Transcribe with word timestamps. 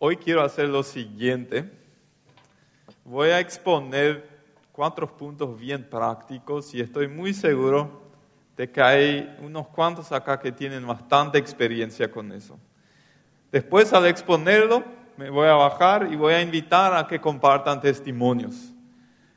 Hoy 0.00 0.16
quiero 0.16 0.42
hacer 0.42 0.68
lo 0.68 0.84
siguiente. 0.84 1.68
Voy 3.04 3.30
a 3.30 3.40
exponer 3.40 4.28
cuatro 4.70 5.08
puntos 5.16 5.58
bien 5.58 5.82
prácticos 5.82 6.72
y 6.72 6.80
estoy 6.80 7.08
muy 7.08 7.34
seguro 7.34 8.00
de 8.56 8.70
que 8.70 8.80
hay 8.80 9.36
unos 9.42 9.66
cuantos 9.66 10.12
acá 10.12 10.38
que 10.38 10.52
tienen 10.52 10.86
bastante 10.86 11.36
experiencia 11.36 12.08
con 12.08 12.30
eso. 12.30 12.56
Después, 13.50 13.92
al 13.92 14.06
exponerlo, 14.06 14.84
me 15.16 15.30
voy 15.30 15.48
a 15.48 15.54
bajar 15.54 16.06
y 16.12 16.14
voy 16.14 16.34
a 16.34 16.42
invitar 16.42 16.96
a 16.96 17.08
que 17.08 17.20
compartan 17.20 17.80
testimonios. 17.80 18.72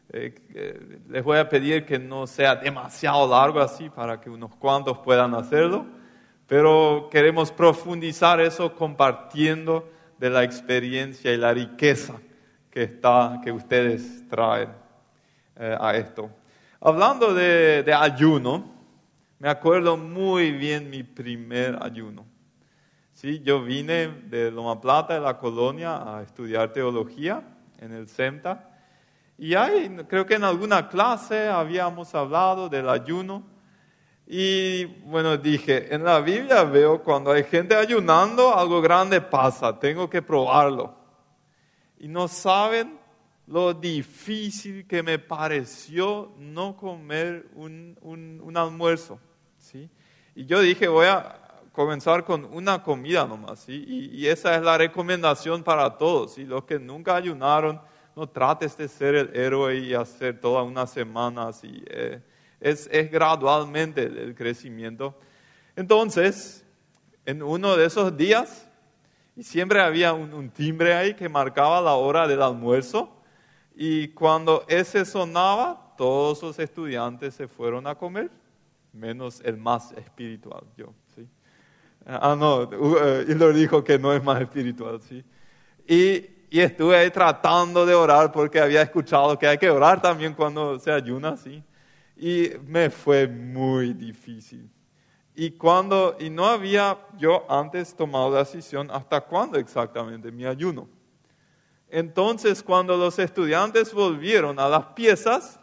Eh, 0.10 0.36
eh, 0.54 1.00
les 1.10 1.24
voy 1.24 1.40
a 1.40 1.50
pedir 1.50 1.88
que 1.88 1.98
no 1.98 2.28
sea 2.28 2.56
demasiado 2.56 3.28
largo 3.28 3.62
así 3.62 3.90
para 3.90 4.22
que 4.22 4.30
unos 4.30 4.56
cuantos 4.58 5.00
puedan 5.00 5.34
hacerlo, 5.34 5.88
pero 6.46 7.10
queremos 7.10 7.52
profundizar 7.52 8.40
eso 8.40 8.76
compartiendo 8.76 9.90
de 10.22 10.30
la 10.30 10.44
experiencia 10.44 11.34
y 11.34 11.38
la 11.38 11.52
riqueza 11.52 12.14
que, 12.70 12.84
está, 12.84 13.42
que 13.44 13.52
ustedes 13.52 14.30
traen 14.30 14.70
eh, 15.56 15.76
a 15.80 15.98
esto. 15.98 16.30
Hablando 16.80 17.34
de, 17.34 17.92
ayuno, 17.92 18.72
me 19.40 19.50
acuerdo 19.50 19.98
muy 19.98 20.52
bien 20.52 20.92
mi 20.92 21.02
primer 21.02 21.76
ayuno. 21.82 22.28
Sí, 23.14 23.42
yo 23.44 23.64
vine 23.64 24.10
de 24.10 24.52
Loma 24.52 24.80
Plata, 24.80 25.16
de 25.16 25.22
la 25.22 25.40
colonia, 25.40 26.18
a 26.18 26.22
estudiar 26.22 26.72
teología 26.72 27.42
en 27.80 27.92
el 27.92 28.08
CEMTA. 28.08 28.70
Y 29.40 29.56
ahí, 29.56 29.90
creo 30.08 30.28
que 30.28 30.36
en 30.36 30.44
alguna 30.44 30.88
clase 30.88 31.50
habíamos 31.50 32.14
hablado 32.14 32.70
del 32.70 32.88
ayuno. 32.90 33.44
Y 34.28 34.86
bueno, 34.86 35.38
dije, 35.38 35.94
en 35.94 36.04
la 36.04 36.20
Biblia 36.22 36.64
veo 36.64 37.04
cuando 37.04 37.32
hay 37.32 37.44
gente 37.44 37.76
ayunando, 37.76 38.56
algo 38.56 38.82
grande 38.82 39.20
pasa, 39.20 39.78
tengo 39.78 40.10
que 40.10 40.22
probarlo. 40.22 40.96
Y 42.00 42.08
no 42.08 42.28
saben 42.28 43.00
lo 43.48 43.74
difícil 43.74 44.88
que 44.88 45.04
me 45.04 45.20
pareció 45.20 46.32
no 46.38 46.78
comer 46.78 47.50
un, 47.54 47.98
un, 48.02 48.58
almuerzo. 48.58 49.20
¿sí? 49.58 49.90
Y 50.36 50.46
yo 50.46 50.62
dije, 50.62 50.88
voy 50.88 51.08
a 51.08 51.38
comenzar 51.74 52.24
con 52.24 52.46
una 52.46 52.82
comida 52.82 53.26
nomás. 53.26 53.60
¿sí? 53.60 53.84
Y, 53.88 54.28
esa 54.28 54.56
es 54.56 54.62
la 54.62 54.78
recomendación 54.78 55.64
para 55.64 55.98
todos. 55.98 56.36
¿sí? 56.36 56.46
Los 56.46 56.64
que 56.64 56.80
nunca 56.80 57.16
ayunaron, 57.16 57.82
no 58.16 58.28
trates 58.28 58.78
de 58.78 58.88
ser 58.88 59.16
el 59.16 59.36
héroe 59.36 59.78
y 59.80 59.94
hacer 59.94 60.40
toda 60.40 60.64
una 60.64 60.88
semana 60.88 61.50
así. 61.50 61.84
Eh, 61.88 62.22
es, 62.62 62.90
gradualmente 63.12 64.04
el, 64.04 64.36
crecimiento. 64.36 65.18
Entonces, 65.76 66.64
en 67.26 67.42
uno 67.42 67.76
de 67.76 67.86
esos 67.86 68.16
días, 68.16 68.70
y 69.36 69.44
siempre 69.44 69.82
había 69.82 70.14
un, 70.14 70.50
timbre 70.50 70.94
ahí 70.94 71.14
que 71.16 71.28
marcaba 71.28 71.82
la 71.82 71.94
hora 71.94 72.28
del 72.28 72.42
almuerzo, 72.42 73.18
y 73.76 74.10
cuando 74.10 74.64
ese 74.68 75.06
sonaba, 75.06 75.94
todos 75.98 76.42
los 76.44 76.60
estudiantes 76.60 77.34
se 77.36 77.48
fueron 77.48 77.88
a 77.88 77.96
comer, 77.96 78.30
menos 78.94 79.42
el 79.44 79.58
más 79.58 79.92
espiritual, 79.94 80.64
yo. 80.78 80.94
¿sí? 81.16 81.28
Ah, 82.06 82.36
no, 82.38 82.70
y 83.28 83.34
lo 83.34 83.54
dijo 83.54 83.84
que 83.84 83.98
no 83.98 84.14
es 84.14 84.24
más 84.24 84.42
espiritual, 84.42 85.02
¿sí? 85.02 85.24
Y, 85.88 86.26
y, 86.50 86.60
estuve 86.60 86.98
ahí 86.98 87.10
tratando 87.10 87.86
de 87.86 87.94
orar 87.96 88.32
porque 88.32 88.60
había 88.60 88.82
escuchado 88.82 89.38
que 89.38 89.48
hay 89.48 89.58
que 89.58 89.70
orar 89.70 90.02
también 90.02 90.34
cuando 90.34 90.80
se 90.80 90.92
ayuna, 90.92 91.38
¿sí? 91.38 91.64
Y 92.22 92.52
me 92.68 92.92
fue 92.92 93.28
muy 93.28 93.94
difícil. 93.94 94.70
Y 95.36 95.50
cuando, 95.52 96.16
y 96.20 96.30
no 96.30 96.46
había 96.46 97.00
yo 97.18 97.48
antes 97.50 97.96
tomado 97.96 98.32
la 98.32 98.40
decisión 98.40 98.92
hasta 98.92 99.22
cuándo 99.22 99.58
exactamente 99.58 100.32
mi 100.32 100.46
ayuno. 100.46 100.88
Entonces, 101.90 102.62
cuando 102.62 102.96
los 102.96 103.18
estudiantes 103.18 103.92
volvieron 103.92 104.60
a 104.60 104.70
las 104.70 104.86
piezas, 104.94 105.60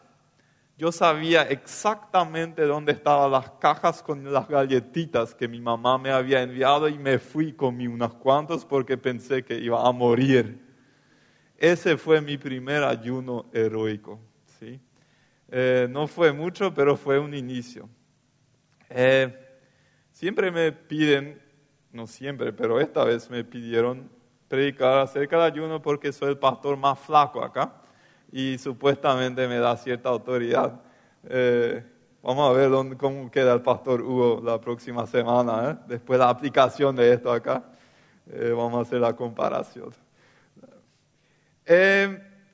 yo 0.76 0.90
sabía 0.90 1.42
exactamente 1.42 2.62
dónde 2.62 2.90
estaban 2.90 3.30
las 3.30 3.50
cajas 3.52 4.02
con 4.02 4.32
las 4.32 4.48
galletitas 4.48 5.36
que 5.36 5.46
mi 5.46 5.60
mamá 5.60 5.96
me 5.96 6.10
había 6.10 6.42
enviado 6.42 6.88
y 6.88 6.98
me 6.98 7.20
fui, 7.20 7.52
comí 7.52 7.86
unas 7.86 8.14
cuantas 8.14 8.64
porque 8.64 8.98
pensé 8.98 9.44
que 9.44 9.56
iba 9.56 9.86
a 9.86 9.92
morir. 9.92 10.60
Ese 11.56 11.96
fue 11.96 12.20
mi 12.20 12.36
primer 12.36 12.82
ayuno 12.82 13.46
heroico. 13.52 14.18
Eh, 15.50 15.86
no 15.90 16.06
fue 16.06 16.32
mucho, 16.32 16.72
pero 16.74 16.96
fue 16.96 17.18
un 17.18 17.34
inicio. 17.34 17.88
Eh, 18.90 19.34
siempre 20.12 20.50
me 20.50 20.72
piden, 20.72 21.40
no 21.90 22.06
siempre, 22.06 22.52
pero 22.52 22.78
esta 22.80 23.04
vez 23.04 23.30
me 23.30 23.44
pidieron 23.44 24.10
predicar 24.46 24.98
acerca 24.98 25.36
del 25.36 25.52
ayuno 25.52 25.80
porque 25.80 26.12
soy 26.12 26.30
el 26.30 26.38
pastor 26.38 26.76
más 26.76 26.98
flaco 26.98 27.42
acá 27.42 27.72
y 28.30 28.58
supuestamente 28.58 29.48
me 29.48 29.58
da 29.58 29.76
cierta 29.76 30.10
autoridad. 30.10 30.80
Eh, 31.24 31.82
vamos 32.22 32.50
a 32.50 32.52
ver 32.52 32.68
dónde, 32.68 32.96
cómo 32.96 33.30
queda 33.30 33.54
el 33.54 33.62
pastor 33.62 34.02
Hugo 34.02 34.42
la 34.44 34.60
próxima 34.60 35.06
semana, 35.06 35.82
después 35.86 36.18
de 36.18 36.24
la 36.24 36.30
aplicación 36.30 36.94
de 36.94 37.14
esto 37.14 37.32
acá. 37.32 37.64
vamos 38.54 38.74
a 38.74 38.80
hacer 38.82 39.00
la 39.00 39.16
comparación. 39.16 39.94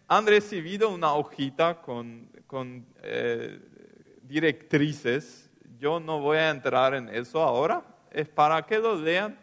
han 0.06 0.26
recibido 0.26 0.91
una 0.91 1.12
hojita 1.15 1.81
con 1.81 2.34
eh, 3.03 3.59
directrices. 4.22 5.50
Yo 5.78 6.00
no 6.00 6.20
voy 6.20 6.38
a 6.38 6.50
entrar 6.50 6.94
en 6.94 7.09
eso 7.09 7.42
ahora, 7.42 7.84
es 8.10 8.28
para 8.28 8.62
que 8.62 8.78
lo 8.78 8.94
lean 8.94 9.38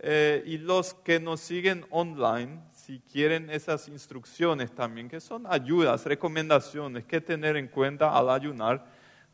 eh, 0.00 0.42
y 0.46 0.58
los 0.58 0.94
que 0.94 1.20
nos 1.20 1.40
siguen 1.40 1.86
online, 1.90 2.60
si 2.72 3.00
quieren 3.00 3.50
esas 3.50 3.88
instrucciones 3.88 4.72
también, 4.72 5.08
que 5.08 5.20
son 5.20 5.46
ayudas, 5.48 6.04
recomendaciones 6.04 7.04
que 7.04 7.20
tener 7.20 7.56
en 7.56 7.68
cuenta 7.68 8.16
al 8.16 8.30
ayunar, 8.30 8.84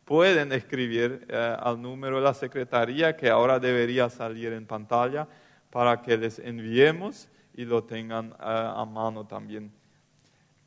pueden 0.05 0.53
escribir 0.53 1.26
eh, 1.28 1.56
al 1.59 1.81
número 1.81 2.16
de 2.16 2.22
la 2.22 2.34
secretaría 2.34 3.16
que 3.16 3.31
ahora 3.31 3.59
debería 3.59 4.10
salir 4.10 4.53
en 4.53 4.66
pantalla 4.66 5.26
para 5.71 6.03
que 6.03 6.16
les 6.16 6.38
enviemos 6.38 7.28
y 7.55 7.65
lo 7.65 7.82
tengan 7.82 8.34
a 8.38 8.84
mano 8.84 9.26
también. 9.26 9.72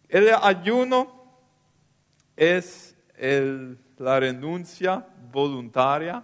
El 0.10 0.30
ayuno 0.42 1.19
es 2.40 2.96
la 3.98 4.20
renuncia 4.20 5.06
voluntaria 5.30 6.24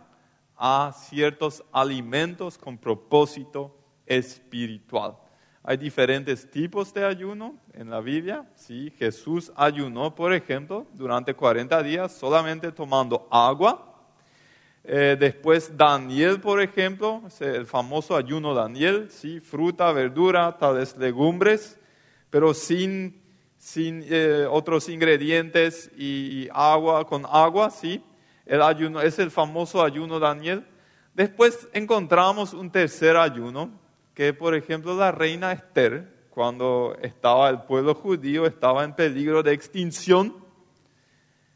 a 0.56 0.94
ciertos 0.96 1.62
alimentos 1.74 2.58
con 2.58 2.78
propósito 2.78 3.78
espiritual. 4.06 5.18
Hay 5.62 5.76
diferentes 5.76 6.50
tipos 6.50 6.94
de 6.94 7.04
ayuno 7.04 7.60
en 7.74 7.90
la 7.90 8.00
Biblia. 8.00 8.46
Sí, 8.56 8.94
Jesús 8.98 9.52
ayunó, 9.58 10.16
por 10.16 10.34
ejemplo, 10.34 10.88
durante 10.94 11.34
40 11.34 11.84
días 11.84 12.14
solamente 12.14 12.72
tomando 12.72 13.28
agua. 13.30 13.94
Eh, 14.86 15.18
después 15.20 15.76
Daniel, 15.76 16.40
por 16.40 16.62
ejemplo, 16.62 17.24
el 17.42 17.66
famoso 17.66 18.16
ayuno 18.16 18.54
Daniel, 18.54 19.08
sí, 19.10 19.42
fruta, 19.42 19.92
verdura, 19.92 20.56
tales 20.58 20.96
legumbres, 20.96 21.78
pero 22.30 22.54
sin 22.54 23.25
sin 23.66 24.06
eh, 24.08 24.46
otros 24.48 24.90
ingredientes 24.90 25.90
y, 25.98 26.48
agua 26.54 27.04
con 27.08 27.26
agua, 27.28 27.72
¿sí? 27.72 28.00
El 28.46 28.62
ayuno 28.62 29.02
es 29.02 29.18
el 29.18 29.32
famoso 29.32 29.84
ayuno 29.84 30.20
Daniel. 30.20 30.64
Después 31.16 31.68
encontramos 31.74 32.54
un 32.54 32.70
tercer 32.70 33.18
ayuno, 33.18 33.72
que 34.14 34.34
por 34.34 34.54
ejemplo 34.54 34.96
la 34.96 35.12
reina 35.12 35.52
Esther, 35.52 36.08
cuando 36.30 36.96
estaba 37.02 37.50
el 37.50 37.64
pueblo 37.64 37.96
judío, 37.96 38.46
estaba 38.46 38.84
en 38.84 38.94
peligro 38.94 39.42
de 39.42 39.54
extinción, 39.54 40.36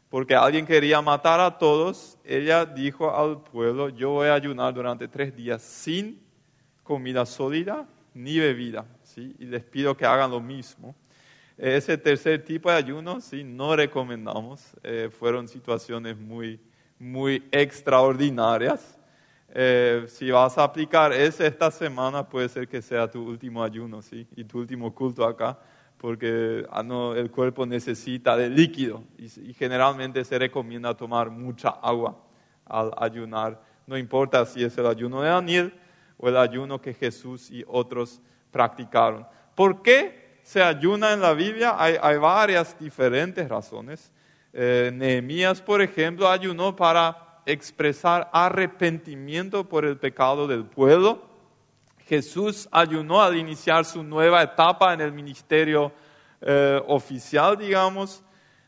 porque 0.08 0.34
alguien 0.34 0.66
quería 0.66 1.00
matar 1.00 1.38
a 1.38 1.58
todos, 1.58 2.18
ella 2.24 2.66
dijo 2.66 3.14
al 3.14 3.40
pueblo, 3.40 3.88
yo 3.88 4.10
voy 4.10 4.26
a 4.26 4.34
ayunar 4.34 4.74
durante 4.74 5.06
tres 5.06 5.36
días 5.36 5.62
sin 5.62 6.20
comida 6.82 7.24
sólida 7.24 7.86
ni 8.14 8.40
bebida, 8.40 8.84
¿sí? 9.04 9.36
y 9.38 9.44
les 9.44 9.62
pido 9.62 9.96
que 9.96 10.06
hagan 10.06 10.32
lo 10.32 10.40
mismo. 10.40 10.96
Ese 11.62 11.98
tercer 11.98 12.42
tipo 12.42 12.70
de 12.70 12.76
ayuno, 12.76 13.20
sí, 13.20 13.44
no 13.44 13.76
recomendamos. 13.76 14.64
Eh, 14.82 15.10
fueron 15.12 15.46
situaciones 15.46 16.16
muy, 16.16 16.58
muy 16.98 17.46
extraordinarias. 17.52 18.98
Eh, 19.50 20.06
si 20.08 20.30
vas 20.30 20.56
a 20.56 20.64
aplicar 20.64 21.12
ese 21.12 21.46
esta 21.46 21.70
semana, 21.70 22.26
puede 22.26 22.48
ser 22.48 22.66
que 22.66 22.80
sea 22.80 23.10
tu 23.10 23.22
último 23.22 23.62
ayuno, 23.62 24.00
¿sí? 24.00 24.26
Y 24.36 24.44
tu 24.44 24.60
último 24.60 24.94
culto 24.94 25.22
acá, 25.22 25.58
porque 25.98 26.64
ah, 26.70 27.12
el 27.14 27.30
cuerpo 27.30 27.66
necesita 27.66 28.38
de 28.38 28.48
líquido 28.48 29.04
y, 29.18 29.26
y, 29.50 29.52
generalmente 29.52 30.24
se 30.24 30.38
recomienda 30.38 30.96
tomar 30.96 31.28
mucha 31.28 31.68
agua 31.68 32.16
al 32.64 32.90
ayunar. 32.96 33.60
No 33.86 33.98
importa 33.98 34.46
si 34.46 34.64
es 34.64 34.78
el 34.78 34.86
ayuno 34.86 35.20
de 35.20 35.28
Daniel 35.28 35.74
o 36.16 36.26
el 36.26 36.38
ayuno 36.38 36.80
que 36.80 36.94
Jesús 36.94 37.50
y 37.50 37.62
otros 37.68 38.22
practicaron. 38.50 39.26
¿Por 39.54 39.82
qué? 39.82 40.19
Se 40.50 40.60
ayuna 40.60 41.12
en 41.12 41.20
la 41.20 41.32
Biblia? 41.32 41.76
Hay, 41.78 42.16
varias 42.16 42.76
diferentes 42.76 43.48
razones. 43.48 44.10
Eh, 44.52 44.90
Nehemías, 44.92 45.62
por 45.62 45.80
ejemplo, 45.80 46.28
ayunó 46.28 46.74
para 46.74 47.40
expresar 47.46 48.28
arrepentimiento 48.32 49.68
por 49.68 49.84
el 49.84 49.96
pecado 49.96 50.48
del 50.48 50.64
pueblo. 50.64 51.22
Jesús 52.04 52.68
ayunó 52.72 53.22
al 53.22 53.36
iniciar 53.36 53.84
su 53.84 54.02
nueva 54.02 54.42
etapa 54.42 54.92
en 54.92 55.02
el 55.02 55.12
ministerio 55.12 55.92
eh, 56.40 56.82
oficial, 56.88 57.56
digamos. 57.56 58.24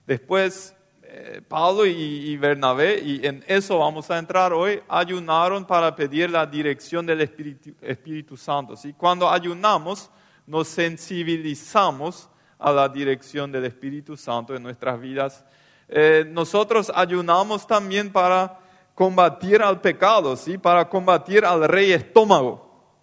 Después 0.06 0.76
eh, 1.02 1.42
Pablo 1.48 1.84
y, 1.84 2.36
Bernabé, 2.36 3.00
y 3.00 3.26
en 3.26 3.42
eso 3.48 3.80
vamos 3.80 4.08
a 4.08 4.20
entrar 4.20 4.52
hoy, 4.52 4.80
ayunaron 4.88 5.64
para 5.64 5.96
pedir 5.96 6.30
la 6.30 6.46
dirección 6.46 7.04
del 7.04 7.22
Espíritu, 7.22 8.36
Santo. 8.36 8.76
¿sí? 8.76 8.92
Cuando 8.92 9.28
ayunamos, 9.28 10.12
nos 10.46 10.68
sensibilizamos 10.68 12.28
a 12.58 12.72
la 12.72 12.88
dirección 12.88 13.50
del 13.50 13.64
Espíritu 13.64 14.16
Santo 14.16 14.54
en 14.54 14.62
nuestras 14.62 15.00
vidas. 15.00 15.44
Eh, 15.88 16.24
nosotros 16.28 16.90
ayunamos 16.94 17.66
también 17.66 18.10
para 18.10 18.58
combatir 18.94 19.62
al 19.62 19.80
pecado, 19.80 20.36
¿sí? 20.36 20.58
para 20.58 20.88
combatir 20.88 21.44
al 21.44 21.66
rey 21.68 21.92
estómago, 21.92 22.96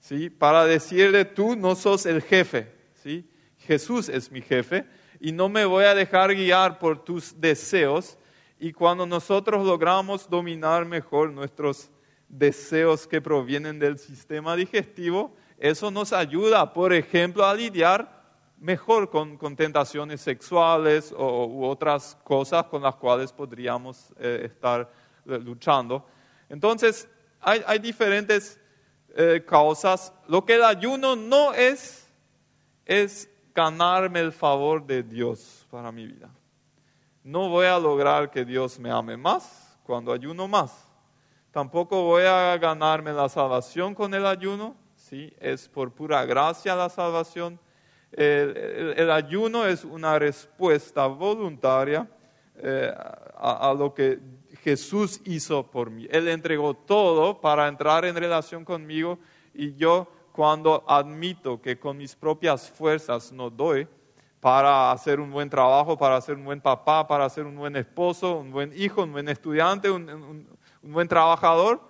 ¿sí? 0.00 0.30
para 0.30 0.64
decirle, 0.64 1.24
tú 1.24 1.54
no 1.56 1.74
sos 1.74 2.06
el 2.06 2.22
jefe, 2.22 2.72
¿sí? 3.02 3.28
Jesús 3.58 4.08
es 4.08 4.30
mi 4.30 4.42
jefe 4.42 4.86
y 5.20 5.32
no 5.32 5.48
me 5.48 5.64
voy 5.64 5.84
a 5.84 5.94
dejar 5.94 6.34
guiar 6.34 6.78
por 6.78 7.02
tus 7.02 7.40
deseos. 7.40 8.18
Y 8.58 8.72
cuando 8.72 9.06
nosotros 9.06 9.64
logramos 9.64 10.28
dominar 10.28 10.84
mejor 10.84 11.30
nuestros 11.30 11.90
deseos 12.28 13.06
que 13.06 13.20
provienen 13.20 13.78
del 13.78 13.98
sistema 13.98 14.56
digestivo, 14.56 15.34
eso 15.58 15.90
nos 15.90 16.12
ayuda, 16.12 16.72
por 16.72 16.92
ejemplo, 16.92 17.44
a 17.44 17.54
lidiar 17.54 18.14
mejor 18.58 19.10
con, 19.10 19.38
tentaciones 19.56 20.20
sexuales 20.20 21.14
o, 21.16 21.68
otras 21.68 22.16
cosas 22.24 22.64
con 22.64 22.82
las 22.82 22.96
cuales 22.96 23.32
podríamos 23.32 24.12
eh, 24.18 24.42
estar 24.44 24.90
eh, 25.26 25.38
luchando. 25.38 26.06
Entonces, 26.48 27.08
hay, 27.40 27.78
diferentes 27.78 28.58
eh, 29.14 29.44
causas. 29.46 30.12
Lo 30.28 30.44
que 30.44 30.54
el 30.54 30.64
ayuno 30.64 31.14
no 31.14 31.52
es, 31.52 32.08
es 32.86 33.28
ganarme 33.54 34.20
el 34.20 34.32
favor 34.32 34.84
de 34.84 35.02
Dios 35.02 35.66
para 35.70 35.92
mi 35.92 36.06
vida. 36.06 36.30
No 37.22 37.48
voy 37.48 37.66
a 37.66 37.78
lograr 37.78 38.30
que 38.30 38.44
Dios 38.44 38.78
me 38.78 38.90
ame 38.90 39.16
más 39.16 39.78
cuando 39.84 40.12
ayuno 40.12 40.48
más. 40.48 40.86
Tampoco 41.50 42.02
voy 42.02 42.24
a 42.24 42.56
ganarme 42.56 43.12
la 43.12 43.28
salvación 43.28 43.94
con 43.94 44.12
el 44.12 44.26
ayuno, 44.26 44.74
¿sí? 45.04 45.32
es 45.38 45.68
por 45.68 45.92
pura 45.92 46.24
gracia 46.24 46.74
la 46.74 46.88
salvación. 46.88 47.58
El, 48.12 49.10
ayuno 49.10 49.66
es 49.66 49.84
una 49.84 50.18
respuesta 50.18 51.06
voluntaria 51.06 52.08
eh, 52.56 52.92
a, 53.36 53.70
a, 53.70 53.74
lo 53.74 53.92
que 53.92 54.20
Jesús 54.62 55.20
hizo 55.24 55.68
por 55.68 55.90
mí. 55.90 56.06
Él 56.10 56.28
entregó 56.28 56.74
todo 56.74 57.40
para 57.40 57.66
entrar 57.66 58.04
en 58.04 58.14
relación 58.14 58.64
conmigo 58.64 59.18
y 59.52 59.74
yo 59.74 60.08
cuando 60.32 60.84
admito 60.86 61.60
que 61.60 61.78
con 61.78 61.96
mis 61.96 62.14
propias 62.14 62.70
fuerzas 62.70 63.32
no 63.32 63.50
doy 63.50 63.86
para 64.40 64.90
hacer 64.92 65.20
un 65.20 65.30
buen 65.30 65.48
trabajo, 65.48 65.96
para 65.96 66.20
ser 66.20 66.36
un 66.36 66.44
buen 66.44 66.60
papá, 66.60 67.06
para 67.06 67.28
ser 67.30 67.46
un 67.46 67.56
buen 67.56 67.76
esposo, 67.76 68.36
un 68.36 68.50
buen 68.50 68.72
hijo, 68.76 69.02
un 69.02 69.12
buen 69.12 69.28
estudiante, 69.28 69.90
un, 69.90 70.46
buen 70.82 71.08
trabajador, 71.08 71.80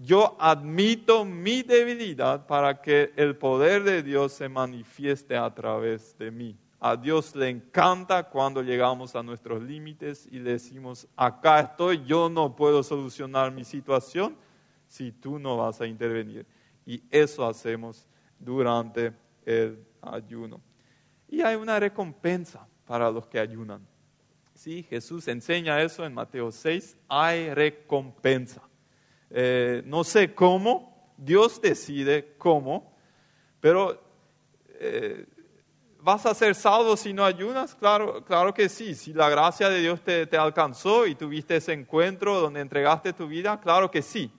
yo 0.00 0.36
admito 0.38 1.24
mi 1.24 1.62
debilidad 1.62 2.46
para 2.46 2.80
que 2.80 3.12
el 3.16 3.36
poder 3.36 3.82
de 3.82 4.04
Dios 4.04 4.32
se 4.32 4.48
manifieste 4.48 5.36
a 5.36 5.52
través 5.52 6.16
de 6.16 6.30
mí. 6.30 6.56
A 6.78 6.96
Dios 6.96 7.34
le 7.34 7.48
encanta 7.48 8.22
cuando 8.22 8.62
llegamos 8.62 9.16
a 9.16 9.24
nuestros 9.24 9.60
límites 9.60 10.28
y 10.30 10.38
le 10.38 10.52
decimos, 10.52 11.08
acá 11.16 11.58
estoy, 11.58 12.04
yo 12.04 12.28
no 12.28 12.54
puedo 12.54 12.84
solucionar 12.84 13.50
mi 13.50 13.64
situación 13.64 14.36
si 14.86 15.10
tú 15.10 15.40
no 15.40 15.56
vas 15.56 15.80
a 15.80 15.86
intervenir. 15.88 16.46
Y 16.86 17.02
eso 17.10 17.44
hacemos 17.44 18.06
durante 18.38 19.12
el 19.44 19.84
ayuno. 20.00 20.60
Y 21.28 21.40
hay 21.40 21.56
una 21.56 21.80
recompensa 21.80 22.68
para 22.86 23.10
los 23.10 23.26
que 23.26 23.40
ayunan. 23.40 23.84
Sí, 24.54 24.84
Jesús 24.84 25.26
enseña 25.26 25.82
eso 25.82 26.06
en 26.06 26.14
Mateo 26.14 26.52
6. 26.52 26.96
Hay 27.08 27.52
recompensa. 27.52 28.67
Eh, 29.30 29.82
no 29.84 30.04
sé 30.04 30.34
cómo, 30.34 31.12
Dios 31.16 31.60
decide 31.60 32.34
cómo, 32.38 32.92
pero 33.60 34.00
eh, 34.80 35.26
¿vas 36.00 36.24
a 36.26 36.34
ser 36.34 36.54
salvo 36.54 36.96
si 36.96 37.12
no 37.12 37.24
ayunas? 37.24 37.74
Claro, 37.74 38.24
claro 38.24 38.54
que 38.54 38.68
sí. 38.68 38.94
Si 38.94 39.12
la 39.12 39.28
gracia 39.28 39.68
de 39.68 39.80
Dios 39.80 40.00
te, 40.00 40.26
te 40.26 40.36
alcanzó 40.36 41.06
y 41.06 41.14
tuviste 41.14 41.56
ese 41.56 41.72
encuentro 41.72 42.40
donde 42.40 42.60
entregaste 42.60 43.12
tu 43.12 43.26
vida, 43.26 43.60
claro 43.60 43.90
que 43.90 44.02
sí. 44.02 44.32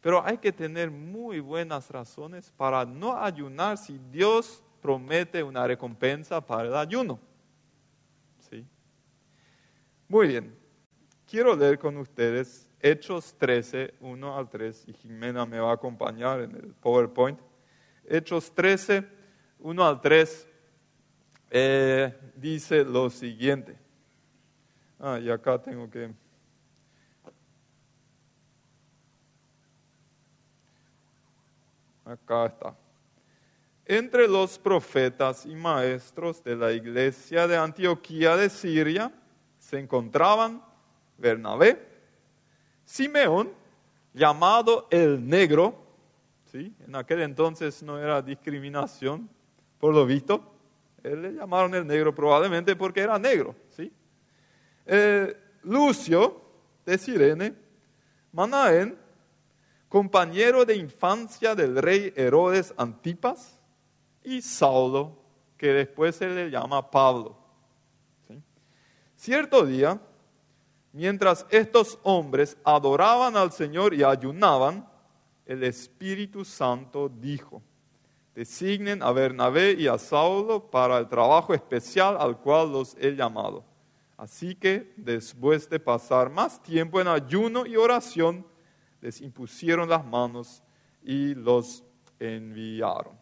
Pero 0.00 0.24
hay 0.24 0.38
que 0.38 0.52
tener 0.52 0.90
muy 0.90 1.40
buenas 1.40 1.90
razones 1.90 2.52
para 2.56 2.84
no 2.84 3.16
ayunar 3.16 3.78
si 3.78 3.98
Dios 4.10 4.62
promete 4.80 5.42
una 5.42 5.66
recompensa 5.66 6.44
para 6.44 6.68
el 6.68 6.74
ayuno. 6.74 7.20
¿Sí? 8.50 8.66
Muy 10.08 10.26
bien. 10.26 10.56
Quiero 11.24 11.54
leer 11.54 11.78
con 11.78 11.96
ustedes 11.96 12.68
Hechos 12.84 13.34
13, 13.38 13.94
1 14.00 14.36
al 14.36 14.50
3, 14.50 14.88
y 14.88 14.92
Jimena 14.92 15.46
me 15.46 15.60
va 15.60 15.70
a 15.70 15.74
acompañar 15.74 16.40
en 16.40 16.56
el 16.56 16.74
PowerPoint. 16.74 17.38
Hechos 18.04 18.52
13, 18.52 19.06
1 19.60 19.86
al 19.86 20.00
3, 20.00 20.48
eh, 21.50 22.18
dice 22.34 22.84
lo 22.84 23.08
siguiente. 23.08 23.78
Ah, 24.98 25.20
y 25.20 25.30
acá 25.30 25.62
tengo 25.62 25.88
que 25.88 26.12
Acá 32.04 32.46
está. 32.46 32.76
Entre 33.84 34.26
los 34.26 34.58
profetas 34.58 35.46
y 35.46 35.54
maestros 35.54 36.42
de 36.42 36.56
la 36.56 36.72
iglesia 36.72 37.46
de 37.46 37.56
Antioquía 37.56 38.36
de 38.36 38.50
Siria 38.50 39.12
se 39.58 39.78
encontraban 39.78 40.64
Bernabé, 41.16 41.91
Simeón, 42.84 43.52
llamado 44.12 44.88
el 44.90 45.26
negro, 45.26 45.74
¿sí? 46.50 46.74
en 46.86 46.94
aquel 46.96 47.22
entonces 47.22 47.82
no 47.82 47.98
era 47.98 48.22
discriminación, 48.22 49.28
por 49.78 49.94
lo 49.94 50.06
visto, 50.06 50.52
él 51.02 51.22
le 51.22 51.32
llamaron 51.32 51.74
el 51.74 51.86
negro 51.86 52.14
probablemente 52.14 52.76
porque 52.76 53.00
era 53.00 53.18
negro, 53.18 53.56
¿sí? 53.70 53.92
Eh, 54.86 55.36
Lucio 55.64 56.40
de 56.84 56.98
Sirene, 56.98 57.54
Manaén, 58.32 58.96
compañero 59.88 60.64
de 60.64 60.76
infancia 60.76 61.54
del 61.54 61.76
rey 61.76 62.12
Herodes 62.16 62.72
Antipas, 62.76 63.58
y 64.24 64.40
Saulo, 64.40 65.18
que 65.56 65.68
después 65.72 66.16
se 66.16 66.28
le 66.28 66.50
llama 66.50 66.90
Pablo. 66.90 67.36
Cierto 69.16 69.64
día, 69.64 70.00
mientras 70.92 71.46
estos 71.50 71.98
hombres 72.02 72.56
adoraban 72.64 73.36
al 73.36 73.52
Señor 73.52 73.94
y 73.94 74.02
ayunaban, 74.02 74.88
el 75.46 75.64
Espíritu 75.64 76.44
Santo 76.44 77.08
dijo, 77.08 77.62
designen 78.34 79.02
a 79.02 79.12
Bernabé 79.12 79.72
y 79.72 79.88
a 79.88 79.98
Saulo 79.98 80.70
para 80.70 80.98
el 80.98 81.08
trabajo 81.08 81.54
especial 81.54 82.16
al 82.18 82.38
cual 82.38 82.72
los 82.72 82.96
he 82.98 83.14
llamado. 83.14 83.64
Así 84.16 84.54
que 84.54 84.92
después 84.96 85.68
de 85.68 85.80
pasar 85.80 86.30
más 86.30 86.62
tiempo 86.62 87.00
en 87.00 87.08
ayuno 87.08 87.66
y 87.66 87.76
oración, 87.76 88.46
les 89.00 89.20
impusieron 89.20 89.88
las 89.88 90.04
manos 90.04 90.62
y 91.02 91.34
los 91.34 91.82
enviaron. 92.20 93.18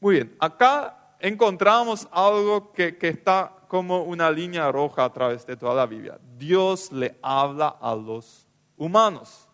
Muy 0.00 0.16
bien, 0.16 0.36
acá 0.40 1.14
encontramos 1.20 2.08
algo 2.10 2.72
que, 2.72 2.96
está 3.00 3.55
como 3.68 4.02
una 4.02 4.30
línea 4.30 4.70
roja 4.70 5.04
a 5.04 5.12
través 5.12 5.46
de 5.46 5.56
toda 5.56 5.74
la 5.74 5.86
Biblia. 5.86 6.18
Dios 6.36 6.92
le 6.92 7.18
habla 7.22 7.68
a 7.80 7.94
los 7.94 8.46
humanos. 8.76 9.48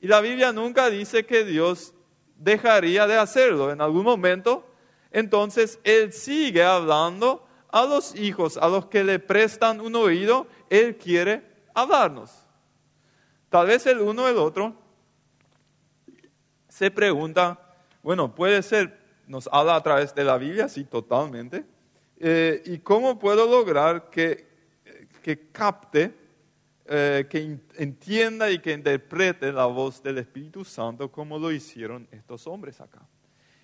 Y 0.00 0.08
la 0.08 0.20
Biblia 0.20 0.52
nunca 0.52 0.88
dice 0.90 1.26
que 1.26 1.44
Dios 1.44 1.94
dejaría 2.36 3.06
de 3.06 3.16
hacerlo 3.16 3.70
en 3.70 3.80
algún 3.80 4.04
momento. 4.04 4.66
Entonces 5.10 5.78
Él 5.84 6.12
sigue 6.12 6.64
hablando 6.64 7.46
a 7.68 7.84
los 7.84 8.14
hijos, 8.16 8.56
a 8.56 8.68
los 8.68 8.86
que 8.86 9.04
le 9.04 9.18
prestan 9.18 9.80
un 9.80 9.94
oído, 9.94 10.46
Él 10.68 10.96
quiere 10.96 11.42
hablarnos. 11.74 12.32
Tal 13.48 13.66
vez 13.66 13.86
el 13.86 14.00
uno 14.00 14.24
o 14.24 14.28
el 14.28 14.36
otro 14.36 14.74
se 16.68 16.90
pregunta, 16.90 17.58
bueno, 18.02 18.34
puede 18.34 18.62
ser, 18.62 18.98
nos 19.26 19.48
habla 19.52 19.76
a 19.76 19.82
través 19.82 20.14
de 20.14 20.24
la 20.24 20.38
Biblia, 20.38 20.68
sí, 20.68 20.84
totalmente. 20.84 21.64
Eh, 22.20 22.62
¿Y 22.66 22.78
cómo 22.78 23.18
puedo 23.18 23.50
lograr 23.50 24.10
que, 24.10 24.46
que 25.22 25.48
capte, 25.50 26.14
eh, 26.84 27.26
que 27.28 27.58
entienda 27.76 28.50
y 28.50 28.58
que 28.58 28.72
interprete 28.72 29.52
la 29.52 29.66
voz 29.66 30.02
del 30.02 30.18
Espíritu 30.18 30.64
Santo 30.64 31.10
como 31.10 31.38
lo 31.38 31.50
hicieron 31.50 32.06
estos 32.12 32.46
hombres 32.46 32.80
acá? 32.80 33.00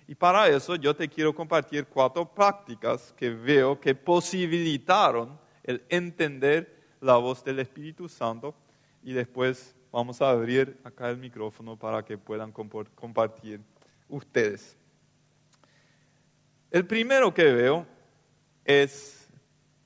Y 0.07 0.15
para 0.15 0.49
eso 0.49 0.75
yo 0.75 0.95
te 0.95 1.07
quiero 1.07 1.33
compartir 1.33 1.85
cuatro 1.85 2.25
prácticas 2.33 3.13
que 3.15 3.29
veo 3.29 3.79
que 3.79 3.93
posibilitaron 3.93 5.39
el 5.63 5.83
entender 5.89 6.75
la 6.99 7.17
voz 7.17 7.43
del 7.43 7.59
Espíritu 7.59 8.09
Santo 8.09 8.55
y 9.03 9.13
después 9.13 9.77
Vamos 9.91 10.21
a 10.21 10.29
abrir 10.29 10.77
acá 10.83 11.09
el 11.09 11.17
micrófono 11.17 11.77
para 11.77 12.03
que 12.03 12.17
puedan 12.17 12.51
compartir 12.51 13.61
ustedes. 14.09 14.77
El 16.69 16.85
primero 16.85 17.33
que 17.33 17.45
veo 17.45 17.87
es 18.67 19.27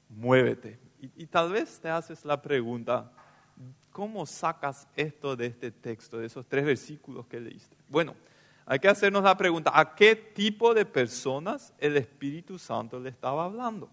muévete. 0.10 0.78
Y, 1.16 1.26
tal 1.26 1.52
vez 1.52 1.80
te 1.80 1.90
haces 1.90 2.26
la 2.26 2.42
pregunta, 2.42 3.12
¿cómo 3.92 4.26
sacas 4.26 4.88
esto 4.96 5.36
de 5.36 5.48
este 5.48 5.72
texto, 5.72 6.20
de 6.20 6.28
esos 6.28 6.46
tres 6.46 6.64
versículos 6.66 7.26
que 7.26 7.40
leíste? 7.40 7.76
Bueno, 7.88 8.16
hay 8.66 8.78
que 8.78 8.88
hacernos 8.88 9.24
la 9.24 9.36
pregunta, 9.36 9.72
¿a 9.74 9.96
qué 9.96 10.16
tipo 10.16 10.74
de 10.74 10.86
personas 10.86 11.74
el 11.80 11.98
Espíritu 11.98 12.60
Santo 12.60 13.00
le 13.00 13.10
estaba 13.10 13.46
hablando? 13.46 13.90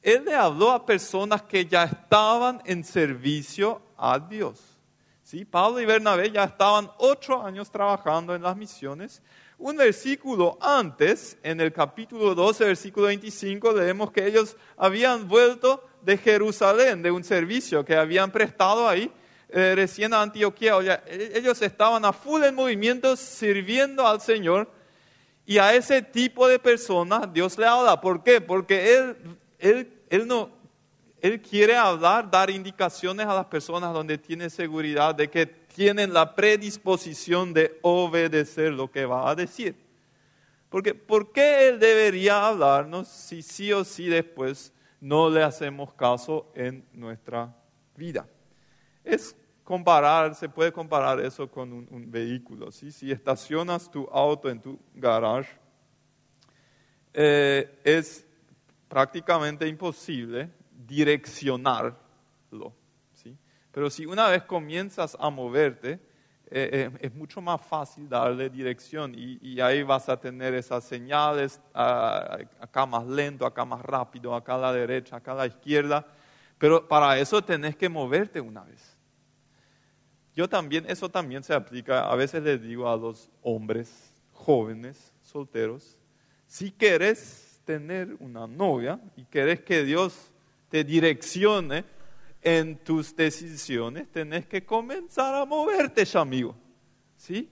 Él 0.00 0.24
le 0.24 0.34
habló 0.34 0.70
a 0.70 0.86
personas 0.86 1.42
que 1.42 1.66
ya 1.66 1.84
estaban 1.84 2.62
en 2.64 2.84
servicio 2.84 3.82
a 3.96 4.18
Dios. 4.18 4.78
¿Sí? 5.22 5.44
Pablo 5.44 5.78
y 5.80 5.84
Bernabé 5.84 6.30
ya 6.30 6.44
estaban 6.44 6.90
ocho 6.96 7.42
años 7.42 7.70
trabajando 7.70 8.34
en 8.34 8.40
las 8.40 8.56
misiones. 8.56 9.20
Un 9.60 9.76
versículo 9.76 10.56
antes, 10.60 11.36
en 11.42 11.60
el 11.60 11.72
capítulo 11.72 12.32
12, 12.32 12.64
versículo 12.64 13.06
25, 13.06 13.72
leemos 13.72 14.12
que 14.12 14.24
ellos 14.24 14.56
habían 14.76 15.26
vuelto 15.26 15.82
de 16.00 16.16
Jerusalén, 16.16 17.02
de 17.02 17.10
un 17.10 17.24
servicio 17.24 17.84
que 17.84 17.96
habían 17.96 18.30
prestado 18.30 18.88
ahí 18.88 19.10
eh, 19.48 19.72
recién 19.74 20.14
a 20.14 20.22
Antioquía. 20.22 21.02
E-, 21.08 21.32
ellos 21.34 21.60
estaban 21.60 22.04
a 22.04 22.12
full 22.12 22.44
en 22.44 22.54
movimiento 22.54 23.16
sirviendo 23.16 24.06
al 24.06 24.20
Señor 24.20 24.70
y 25.44 25.58
a 25.58 25.74
ese 25.74 26.02
tipo 26.02 26.46
de 26.46 26.60
personas 26.60 27.32
Dios 27.32 27.58
le 27.58 27.66
habla. 27.66 28.00
¿Por 28.00 28.22
qué? 28.22 28.40
Porque 28.40 28.94
Él, 28.94 29.16
él, 29.58 29.92
él 30.08 30.28
no, 30.28 30.50
él 31.20 31.42
quiere 31.42 31.76
hablar, 31.76 32.30
dar 32.30 32.48
indicaciones 32.48 33.26
a 33.26 33.34
las 33.34 33.46
personas 33.46 33.92
donde 33.92 34.18
tiene 34.18 34.50
seguridad 34.50 35.16
de 35.16 35.28
que 35.28 35.66
tienen 35.74 36.12
la 36.12 36.34
predisposición 36.34 37.52
de 37.52 37.78
obedecer 37.82 38.72
lo 38.72 38.90
que 38.90 39.04
va 39.04 39.30
a 39.30 39.34
decir. 39.34 39.76
Porque, 40.68 40.94
¿por 40.94 41.32
qué 41.32 41.68
Él 41.68 41.78
debería 41.78 42.46
hablarnos 42.46 43.08
si 43.08 43.42
sí 43.42 43.72
o 43.72 43.84
sí 43.84 44.06
después 44.06 44.72
no 45.00 45.30
le 45.30 45.42
hacemos 45.42 45.94
caso 45.94 46.50
en 46.54 46.84
nuestra 46.92 47.54
vida? 47.96 48.26
Es 49.02 49.34
comparar, 49.64 50.34
se 50.34 50.48
puede 50.48 50.72
comparar 50.72 51.20
eso 51.20 51.50
con 51.50 51.72
un, 51.72 52.10
vehículo. 52.10 52.70
Si 52.70 53.10
estacionas 53.10 53.90
tu 53.90 54.08
auto 54.10 54.50
en 54.50 54.60
tu 54.60 54.78
garage, 54.94 55.50
eh, 57.14 57.80
es 57.84 58.26
prácticamente 58.88 59.66
imposible 59.66 60.50
direccionarlo. 60.86 62.72
Pero 63.72 63.90
si 63.90 64.06
una 64.06 64.28
vez 64.28 64.44
comienzas 64.44 65.16
a 65.20 65.30
moverte, 65.30 66.00
eh, 66.50 66.90
eh, 66.90 66.90
es 67.00 67.14
mucho 67.14 67.42
más 67.42 67.60
fácil 67.60 68.08
darle 68.08 68.48
dirección 68.48 69.12
y, 69.14 69.60
ahí 69.60 69.82
vas 69.82 70.08
a 70.08 70.18
tener 70.18 70.54
esas 70.54 70.84
señales, 70.84 71.60
acá 71.74 72.86
más 72.86 73.06
lento, 73.06 73.44
acá 73.44 73.64
más 73.66 73.82
rápido, 73.82 74.34
acá 74.34 74.54
a 74.54 74.58
la 74.58 74.72
derecha, 74.72 75.16
acá 75.16 75.32
a 75.32 75.36
la 75.36 75.46
izquierda. 75.46 76.06
Pero 76.56 76.88
para 76.88 77.18
eso 77.18 77.42
tenés 77.42 77.76
que 77.76 77.88
moverte 77.88 78.40
una 78.40 78.64
vez. 78.64 78.96
Yo 80.34 80.48
también, 80.48 80.86
eso 80.88 81.08
también 81.08 81.42
se 81.42 81.52
aplica, 81.52 82.08
a 82.08 82.14
veces 82.14 82.42
les 82.42 82.62
digo 82.62 82.88
a 82.88 82.96
los 82.96 83.28
hombres 83.42 84.12
jóvenes, 84.32 85.12
solteros, 85.22 85.98
si 86.46 86.72
quieres 86.72 87.60
tener 87.64 88.16
una 88.20 88.46
novia 88.46 88.98
y 89.16 89.24
querés 89.24 89.60
que 89.60 89.84
Dios 89.84 90.30
te 90.70 90.84
direccione 90.84 91.84
en 92.56 92.78
tus 92.78 93.14
decisiones, 93.14 94.10
tenés 94.10 94.46
que 94.46 94.64
comenzar 94.64 95.34
a 95.34 95.44
moverte, 95.44 96.06
amigo. 96.14 96.56
¿Sí? 97.16 97.50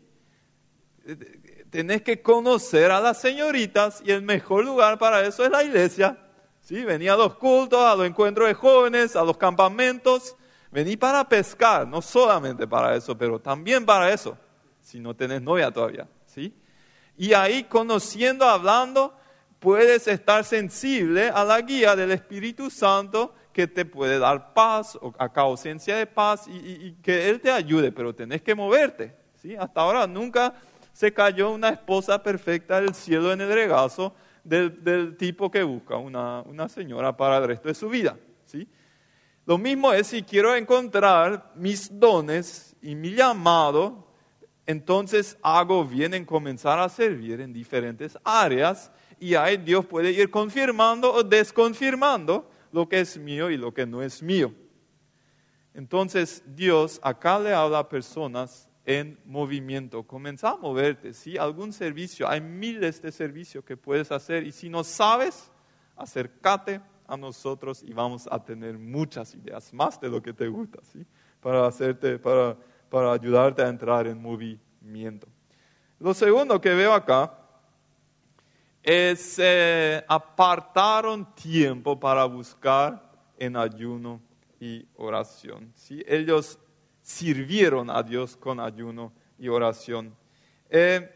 Tenés 1.68 2.00
que 2.00 2.22
conocer 2.22 2.90
a 2.90 3.00
las 3.00 3.20
señoritas 3.20 4.02
y 4.04 4.10
el 4.10 4.22
mejor 4.22 4.64
lugar 4.64 4.98
para 4.98 5.26
eso 5.26 5.44
es 5.44 5.50
la 5.50 5.62
iglesia. 5.62 6.18
¿Sí? 6.60 6.82
Vení 6.82 7.08
a 7.08 7.16
los 7.16 7.34
cultos, 7.34 7.80
a 7.80 7.94
los 7.94 8.06
encuentros 8.06 8.48
de 8.48 8.54
jóvenes, 8.54 9.16
a 9.16 9.22
los 9.22 9.36
campamentos. 9.36 10.34
Vení 10.70 10.96
para 10.96 11.28
pescar, 11.28 11.86
no 11.86 12.00
solamente 12.00 12.66
para 12.66 12.96
eso, 12.96 13.16
pero 13.16 13.38
también 13.38 13.84
para 13.84 14.10
eso, 14.10 14.38
si 14.80 14.98
no 14.98 15.14
tenés 15.14 15.42
novia 15.42 15.70
todavía. 15.70 16.08
¿Sí? 16.24 16.54
Y 17.18 17.34
ahí 17.34 17.64
conociendo, 17.64 18.46
hablando, 18.46 19.14
puedes 19.58 20.08
estar 20.08 20.44
sensible 20.44 21.28
a 21.28 21.44
la 21.44 21.60
guía 21.60 21.94
del 21.94 22.12
Espíritu 22.12 22.70
Santo 22.70 23.34
que 23.56 23.66
te 23.66 23.86
puede 23.86 24.18
dar 24.18 24.52
paz 24.52 24.98
o 25.00 25.14
acá 25.18 25.40
ausencia 25.40 25.96
de 25.96 26.06
paz 26.06 26.46
y, 26.46 26.92
que 27.00 27.30
Él 27.30 27.40
te 27.40 27.50
ayude, 27.50 27.90
pero 27.90 28.14
tenés 28.14 28.42
que 28.42 28.54
moverte. 28.54 29.16
¿sí? 29.40 29.56
Hasta 29.56 29.80
ahora 29.80 30.06
nunca 30.06 30.52
se 30.92 31.10
cayó 31.10 31.52
una 31.52 31.70
esposa 31.70 32.22
perfecta 32.22 32.82
del 32.82 32.92
cielo 32.92 33.32
en 33.32 33.40
el 33.40 33.50
regazo 33.50 34.14
del, 34.44 35.16
tipo 35.16 35.50
que 35.50 35.62
busca 35.62 35.96
una, 35.96 36.42
una, 36.42 36.68
señora 36.68 37.16
para 37.16 37.38
el 37.38 37.46
resto 37.46 37.68
de 37.68 37.74
su 37.74 37.88
vida. 37.88 38.18
¿sí? 38.44 38.68
Lo 39.46 39.56
mismo 39.56 39.90
es 39.90 40.08
si 40.08 40.22
quiero 40.22 40.54
encontrar 40.54 41.52
mis 41.54 41.98
dones 41.98 42.76
y 42.82 42.94
mi 42.94 43.14
llamado, 43.14 44.06
entonces 44.66 45.38
hago 45.40 45.82
bien 45.86 46.12
en 46.12 46.26
comenzar 46.26 46.78
a 46.78 46.90
servir 46.90 47.40
en 47.40 47.54
diferentes 47.54 48.18
áreas 48.22 48.92
y 49.18 49.34
ahí 49.34 49.56
Dios 49.56 49.86
puede 49.86 50.10
ir 50.10 50.28
confirmando 50.28 51.10
o 51.10 51.22
desconfirmando 51.22 52.50
lo 52.72 52.88
que 52.88 53.00
es 53.00 53.18
mío 53.18 53.50
y 53.50 53.56
lo 53.56 53.72
que 53.72 53.86
no 53.86 54.02
es 54.02 54.22
mío. 54.22 54.52
Entonces 55.74 56.42
Dios 56.46 57.00
acá 57.02 57.38
le 57.38 57.52
habla 57.52 57.80
a 57.80 57.88
personas 57.88 58.68
en 58.86 59.18
movimiento. 59.24 60.04
Comienza 60.04 60.50
a 60.50 60.56
moverte, 60.56 61.12
¿sí? 61.12 61.36
Algún 61.36 61.72
servicio, 61.72 62.28
hay 62.28 62.40
miles 62.40 63.02
de 63.02 63.12
servicios 63.12 63.64
que 63.64 63.76
puedes 63.76 64.10
hacer 64.12 64.46
y 64.46 64.52
si 64.52 64.68
no 64.68 64.84
sabes, 64.84 65.50
acércate 65.96 66.80
a 67.06 67.16
nosotros 67.16 67.82
y 67.82 67.92
vamos 67.92 68.28
a 68.30 68.42
tener 68.42 68.78
muchas 68.78 69.34
ideas, 69.34 69.72
más 69.72 70.00
de 70.00 70.08
lo 70.08 70.22
que 70.22 70.32
te 70.32 70.48
gusta, 70.48 70.78
¿sí? 70.84 71.04
Para 71.40 71.66
hacerte, 71.66 72.18
para, 72.18 72.56
para 72.88 73.12
ayudarte 73.12 73.62
a 73.62 73.68
entrar 73.68 74.06
en 74.06 74.20
movimiento. 74.20 75.26
Lo 75.98 76.14
segundo 76.14 76.60
que 76.60 76.74
veo 76.74 76.92
acá 76.92 77.45
es 78.86 79.40
eh, 79.40 80.04
apartaron 80.06 81.34
tiempo 81.34 81.98
para 81.98 82.24
buscar 82.24 83.10
en 83.36 83.56
ayuno 83.56 84.22
y 84.60 84.86
oración. 84.94 85.72
¿sí? 85.74 86.04
Ellos 86.06 86.56
sirvieron 87.02 87.90
a 87.90 88.00
Dios 88.00 88.36
con 88.36 88.60
ayuno 88.60 89.12
y 89.38 89.48
oración. 89.48 90.14
Eh, 90.70 91.12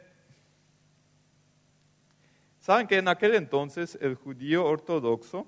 Saben 2.59 2.87
que 2.87 2.99
en 2.99 3.09
aquel 3.09 3.35
entonces 3.37 3.97
el 4.03 4.17
judío 4.17 4.67
ortodoxo 4.67 5.47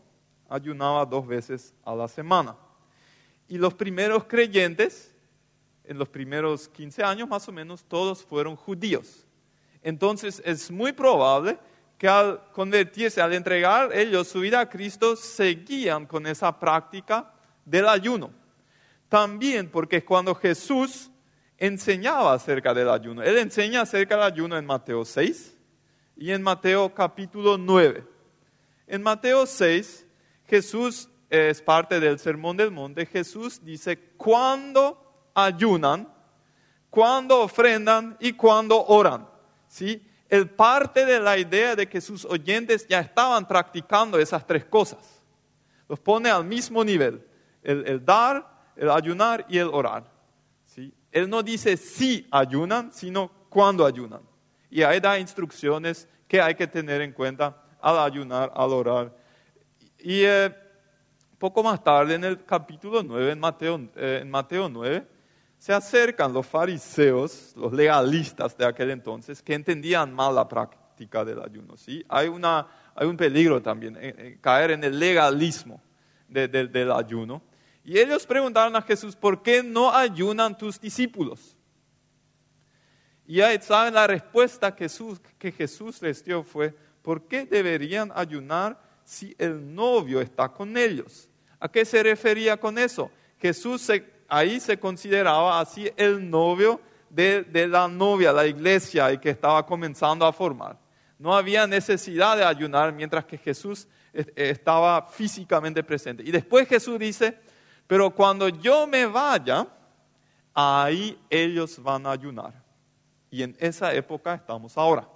ayunaba 0.49 1.05
dos 1.05 1.27
veces 1.27 1.75
a 1.85 1.95
la 1.95 2.09
semana. 2.09 2.57
Y 3.47 3.59
los 3.59 3.75
primeros 3.75 4.25
creyentes, 4.25 5.15
en 5.85 5.99
los 5.99 6.09
primeros 6.09 6.69
15 6.69 7.03
años 7.03 7.29
más 7.29 7.47
o 7.49 7.53
menos, 7.53 7.85
todos 7.85 8.25
fueron 8.25 8.57
judíos. 8.57 9.27
Entonces 9.83 10.41
es 10.45 10.71
muy 10.71 10.93
probable 10.93 11.59
que 12.03 12.09
al 12.09 12.51
convertirse, 12.51 13.23
al 13.23 13.33
entregar 13.33 13.97
ellos 13.97 14.27
su 14.27 14.41
vida 14.41 14.59
a 14.59 14.69
Cristo, 14.69 15.15
seguían 15.15 16.05
con 16.05 16.27
esa 16.27 16.59
práctica 16.59 17.33
del 17.65 17.87
ayuno. 17.87 18.33
También 19.09 19.71
porque 19.71 20.05
cuando 20.05 20.35
Jesús 20.35 21.13
enseñaba 21.57 22.35
acerca 22.35 22.75
del 22.75 22.89
ayuno, 22.89 23.23
Él 23.23 23.39
enseña 23.39 23.83
acerca 23.83 24.17
del 24.17 24.25
ayuno 24.25 24.59
en 24.59 24.67
Mateo 24.67 25.05
6 25.05 25.57
y 26.17 26.33
en 26.33 26.43
Mateo 26.43 26.93
capítulo 26.93 27.57
9. 27.57 28.05
En 28.89 29.01
Mateo 29.01 29.47
6, 29.47 30.05
Jesús 30.47 31.09
es 31.31 31.63
parte 31.63 32.01
del 32.01 32.19
Sermón 32.19 32.57
del 32.57 32.73
Monte, 32.73 33.07
Jesús 33.07 33.65
dice, 33.65 33.97
cuando 34.17 35.31
ayunan, 35.35 36.13
cuando 36.91 37.43
ofrendan 37.43 38.17
y 38.19 38.33
cuando 38.33 38.85
oran. 38.87 39.29
¿Sí? 39.69 40.05
Él 40.33 40.49
parte 40.49 41.05
de 41.05 41.21
la 41.21 41.37
idea 41.37 41.77
de 41.77 41.87
que 41.87 42.01
sus 42.01 42.25
oyentes 42.25 42.89
ya 42.89 43.01
estaban 43.01 43.47
practicando 43.47 44.19
esas 44.19 44.47
tres 44.47 44.65
cosas. 44.65 45.23
Los 45.87 46.01
pone 46.01 46.31
al 46.31 46.43
mismo 46.43 46.83
nivel, 46.83 47.23
el, 47.63 48.03
dar, 48.03 48.51
el 48.75 48.91
ayunar 48.91 49.45
y 49.47 49.59
el 49.59 49.69
orar. 49.69 50.11
¿sí? 50.65 50.91
Él 51.11 51.29
no 51.29 51.43
dice 51.43 51.77
si 51.77 52.27
ayunan, 52.31 52.91
sino 52.95 53.31
cuándo 53.51 53.85
ayunan. 53.85 54.23
Y 54.71 54.83
ahí 54.83 55.01
da 55.01 55.19
instrucciones 55.19 56.09
que 56.27 56.41
hay 56.41 56.55
que 56.55 56.67
tener 56.67 57.03
en 57.03 57.13
cuenta 57.13 57.63
al 57.79 57.99
ayunar, 57.99 58.51
al 58.55 58.71
orar. 58.73 59.15
Y 59.99 60.23
eh, 60.23 60.51
poco 61.37 61.63
más 61.63 61.85
tarde, 61.85 62.15
en 62.15 62.25
el 62.25 62.43
capítulo 62.43 63.03
9, 63.03 63.33
en 63.33 63.39
Mateo, 63.39 63.79
eh, 63.97 64.21
en 64.23 64.31
Mateo 64.31 64.67
9, 64.71 65.07
se 65.63 65.73
acercan 65.73 66.33
los 66.33 66.45
fariseos, 66.45 67.53
los 67.55 67.73
legalistas 67.73 68.57
de 68.57 68.67
aquel 68.67 68.91
entonces, 68.91 69.41
que 69.41 69.55
entendían 69.55 70.13
mal 70.13 70.35
la 70.35 70.49
práctica 70.49 71.25
del 71.25 71.41
ayuno. 71.41 71.77
¿sí? 71.77 72.05
Hay, 72.09 72.27
una, 72.27 72.67
hay 72.97 73.07
un 73.07 73.17
peligro 73.17 73.63
también, 73.63 73.97
en, 73.97 74.39
caer 74.39 74.73
en 74.73 74.83
el 74.83 74.99
legalismo 74.99 75.81
del 76.27 76.91
ayuno. 76.91 77.41
Y 77.85 77.97
ellos 77.97 78.27
preguntaron 78.27 78.75
a 78.75 78.83
Jesús, 78.83 79.15
¿por 79.15 79.41
qué 79.41 79.63
no 79.63 79.95
ayunan 79.95 80.59
tus 80.59 80.81
discípulos? 80.81 81.57
Y 83.25 83.41
ahí 83.41 83.57
saben 83.63 83.95
la 83.95 84.09
respuesta 84.09 84.75
que 84.75 84.87
Jesús, 84.87 85.21
que 85.39 85.53
Jesús 85.53 86.03
les 86.03 86.25
dio 86.25 86.43
fue, 86.43 86.75
¿por 87.03 87.29
qué 87.29 87.47
deberían 87.47 88.11
ayunar 88.17 88.83
si 89.05 89.33
el 89.39 89.73
novio 89.73 90.21
está 90.21 90.49
con 90.49 90.77
ellos? 90.77 91.31
¿A 91.61 91.69
qué 91.69 91.85
se 91.85 92.03
refería 92.03 92.57
con 92.57 92.79
eso? 92.79 93.13
Jesús 93.39 93.89
ahí 94.33 94.59
se 94.61 94.79
consideraba 94.79 95.61
así 95.61 95.91
el 95.95 96.31
novio 96.31 96.81
de, 97.11 97.43
de 97.43 97.69
la 97.69 97.87
novia, 97.87 98.33
la 98.33 98.47
iglesia, 98.47 99.13
y 99.13 99.19
que 99.19 99.29
estaba 99.29 99.67
comenzando 99.67 100.25
a 100.25 100.33
formar. 100.33 100.79
No 101.19 101.35
había 101.35 101.67
necesidad 101.67 102.39
de 102.39 102.45
ayunar 102.45 102.95
mientras 102.95 103.27
que 103.27 103.37
Jesús 103.37 103.87
estaba 104.35 105.03
físicamente 105.03 105.85
presente. 105.85 106.23
Y 106.23 106.31
después 106.31 106.67
Jesús 106.67 106.99
dice, 106.99 107.39
pero 107.87 108.11
cuando 108.11 108.49
yo 108.49 108.87
me 108.87 109.05
vaya, 109.05 109.67
ahí 110.55 111.19
ellos 111.29 111.81
van 111.83 112.07
a 112.07 112.13
ayunar. 112.13 112.55
Y 113.31 113.43
en 113.43 113.55
esa 113.61 113.93
época 113.93 114.35
estamos 114.35 114.79
ahora. 114.79 115.07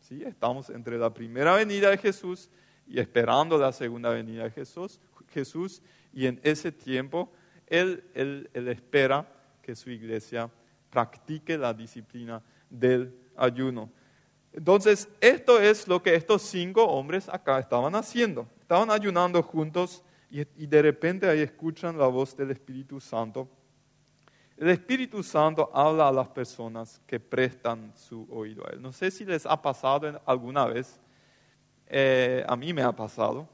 ¿sí? 0.00 0.24
Estamos 0.24 0.70
entre 0.70 0.98
la 0.98 1.14
primera 1.14 1.54
venida 1.54 1.90
de 1.90 1.98
Jesús 1.98 2.50
y 2.84 2.98
esperando 2.98 3.56
la 3.58 3.70
segunda 3.70 4.10
venida 4.10 4.42
de 4.42 4.50
Jesús. 4.50 5.00
Jesús 5.28 5.82
y 6.12 6.26
en 6.26 6.40
ese 6.42 6.72
tiempo 6.72 7.30
él, 7.66 8.04
él, 8.14 8.50
él 8.52 8.68
espera 8.68 9.26
que 9.62 9.74
su 9.74 9.90
iglesia 9.90 10.50
practique 10.90 11.58
la 11.58 11.74
disciplina 11.74 12.42
del 12.70 13.14
ayuno. 13.36 13.90
Entonces, 14.52 15.08
esto 15.20 15.60
es 15.60 15.86
lo 15.86 16.02
que 16.02 16.14
estos 16.14 16.42
cinco 16.42 16.84
hombres 16.84 17.28
acá 17.28 17.58
estaban 17.58 17.94
haciendo. 17.94 18.48
Estaban 18.60 18.90
ayunando 18.90 19.42
juntos 19.42 20.02
y, 20.30 20.66
de 20.66 20.82
repente 20.82 21.28
ahí 21.28 21.40
escuchan 21.40 21.98
la 21.98 22.06
voz 22.06 22.36
del 22.36 22.50
Espíritu 22.50 23.00
Santo. 23.00 23.48
El 24.56 24.70
Espíritu 24.70 25.22
Santo 25.22 25.70
habla 25.74 26.08
a 26.08 26.12
las 26.12 26.28
personas 26.28 27.00
que 27.06 27.20
prestan 27.20 27.92
su 27.94 28.26
oído 28.30 28.66
a 28.66 28.70
Él. 28.70 28.80
No 28.80 28.92
sé 28.92 29.10
si 29.10 29.24
les 29.24 29.44
ha 29.44 29.60
pasado 29.60 30.20
alguna 30.24 30.64
vez, 30.64 30.98
eh, 31.86 32.42
a 32.48 32.56
mí 32.56 32.72
me 32.72 32.82
ha 32.82 32.92
pasado, 32.92 33.46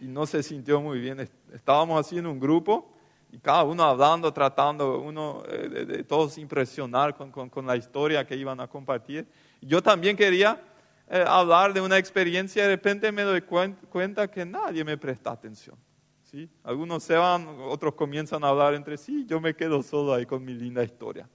y 0.00 0.06
no 0.06 0.24
se 0.24 0.42
sintió 0.42 0.80
muy 0.80 0.98
bien. 0.98 1.20
Estábamos 1.52 2.00
haciendo 2.00 2.30
un 2.30 2.40
grupo 2.40 2.90
y 3.32 3.38
cada 3.38 3.62
uno 3.62 3.84
hablando, 3.84 4.32
tratando, 4.32 4.98
uno 5.00 5.44
eh, 5.48 5.84
de, 5.86 6.04
todos 6.04 6.36
impresionar 6.38 7.14
con, 7.14 7.30
con, 7.30 7.66
la 7.66 7.76
historia 7.76 8.26
que 8.26 8.36
iban 8.36 8.58
a 8.60 8.66
compartir. 8.66 9.28
Yo 9.60 9.82
también 9.82 10.16
quería 10.16 10.60
eh, 11.08 11.24
hablar 11.26 11.72
de 11.72 11.80
una 11.80 11.96
experiencia 11.96 12.62
de 12.64 12.70
repente 12.70 13.12
me 13.12 13.22
doy 13.22 13.42
cuenta 13.42 14.28
que 14.28 14.44
nadie 14.44 14.84
me 14.84 14.98
presta 14.98 15.30
atención. 15.30 15.76
¿sí? 16.24 16.48
Algunos 16.64 17.04
se 17.04 17.14
van, 17.14 17.46
otros 17.68 17.94
comienzan 17.94 18.42
a 18.42 18.48
hablar 18.48 18.74
entre 18.74 18.96
sí, 18.96 19.24
yo 19.26 19.40
me 19.40 19.54
quedo 19.54 19.82
solo 19.82 20.12
ahí 20.12 20.26
con 20.26 20.44
mi 20.44 20.54
linda 20.54 20.82
historia. 20.82 21.28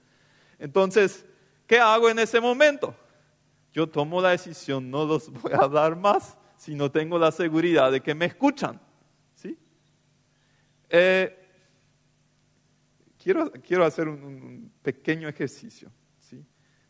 Entonces, 0.60 1.26
¿qué 1.66 1.80
hago 1.80 2.10
en 2.10 2.20
ese 2.20 2.42
momento? 2.42 2.94
Yo 3.74 3.88
tomo 3.88 4.22
la 4.22 4.30
decisión, 4.32 4.90
no 4.90 5.06
los 5.06 5.30
voy 5.42 5.54
a 5.54 5.58
hablar 5.58 5.96
más 5.96 6.38
si 6.58 6.76
no 6.76 6.92
tengo 6.92 7.18
la 7.18 7.32
seguridad 7.32 7.92
de 7.92 8.02
que 8.02 8.14
me 8.14 8.26
escuchan. 8.26 8.82
¿sí? 9.34 9.58
Eh, 10.90 11.45
quiero, 13.26 13.84
hacer 13.84 14.08
un, 14.08 14.72
pequeño 14.82 15.28
ejercicio. 15.28 15.92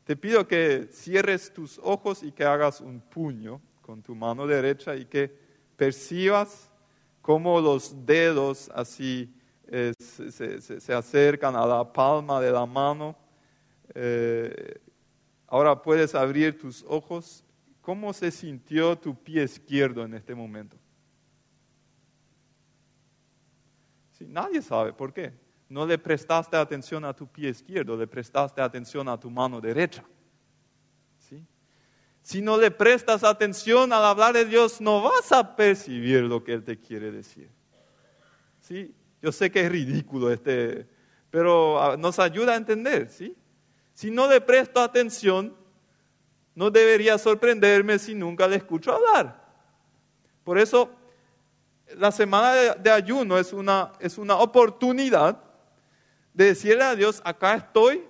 Te 0.04 0.16
pido 0.16 0.48
que 0.48 0.88
cierres 0.92 1.52
tus 1.52 1.80
ojos 1.82 2.22
y 2.22 2.32
que 2.32 2.44
hagas 2.44 2.80
un 2.80 3.00
puño 3.02 3.60
con 3.82 4.04
tu 4.04 4.14
mano 4.14 4.46
derecha 4.46 4.96
y 4.96 5.06
que 5.06 5.36
percibas 5.76 6.70
cómo 7.24 7.60
los 7.60 8.06
dedos 8.06 8.70
así 8.76 9.34
eh, 9.68 9.94
se, 9.98 10.94
acercan 10.94 11.56
a 11.56 11.66
la 11.66 11.92
palma 11.92 12.40
de 12.40 12.52
la 12.52 12.68
mano. 12.68 13.18
Eh, 13.96 14.80
ahora 15.48 15.82
puedes 15.82 16.14
abrir 16.14 16.56
tus 16.56 16.86
ojos. 16.88 17.44
¿Cómo 17.82 18.14
se 18.14 18.30
sintió 18.30 18.96
tu 18.96 19.16
pie 19.16 19.44
izquierdo 19.44 20.04
en 20.04 20.14
este 20.14 20.36
momento? 20.36 20.78
Nadie 24.20 24.62
sabe 24.62 24.94
por 24.94 25.12
qué 25.12 25.45
no 25.70 25.86
le 25.86 25.98
prestaste 25.98 26.56
atención 26.56 27.06
a 27.06 27.14
tu 27.14 27.28
pie 27.28 27.50
izquierdo, 27.50 27.98
le 27.98 28.08
prestaste 28.08 28.62
atención 28.62 29.08
a 29.10 29.20
tu 29.20 29.30
mano 29.30 29.60
derecha. 29.60 30.04
¿Sí? 31.20 31.44
Si 32.22 32.42
no 32.42 32.58
le 32.58 32.72
prestas 32.72 33.24
atención 33.24 33.92
al 33.92 34.06
hablar 34.06 34.34
de 34.34 34.46
Dios, 34.46 34.80
no 34.80 35.02
vas 35.02 35.32
a 35.32 35.56
percibir 35.56 36.22
lo 36.24 36.44
que 36.44 36.54
Él 36.54 36.64
te 36.64 36.80
quiere 36.80 37.12
decir. 37.12 37.50
¿Sí? 38.62 38.94
Yo 39.22 39.32
sé 39.32 39.52
que 39.52 39.62
es 39.66 39.72
ridículo 39.72 40.32
este, 40.32 40.88
pero 41.32 41.82
ah, 41.82 41.98
nos 41.98 42.20
ayuda 42.20 42.54
a 42.54 42.58
entender. 42.58 43.10
¿sí? 43.10 43.36
Si 43.94 44.12
no 44.12 44.28
le 44.28 44.42
presto 44.42 44.80
atención, 44.80 45.56
no 46.54 46.72
debería 46.72 47.18
sorprenderme 47.18 48.00
si 48.00 48.16
nunca 48.16 48.48
le 48.48 48.58
escucho 48.58 48.94
hablar. 48.94 49.44
Por 50.44 50.58
eso, 50.58 50.92
la 51.98 52.12
semana 52.12 52.54
de, 52.54 52.90
ayuno 52.92 53.38
es 53.38 53.52
una, 53.52 53.94
es 54.00 54.18
una 54.18 54.36
oportunidad 54.38 55.45
de 56.36 56.46
decirle 56.48 56.84
a 56.84 56.96
Dios, 56.96 57.22
acá 57.24 57.56
estoy, 57.56 58.04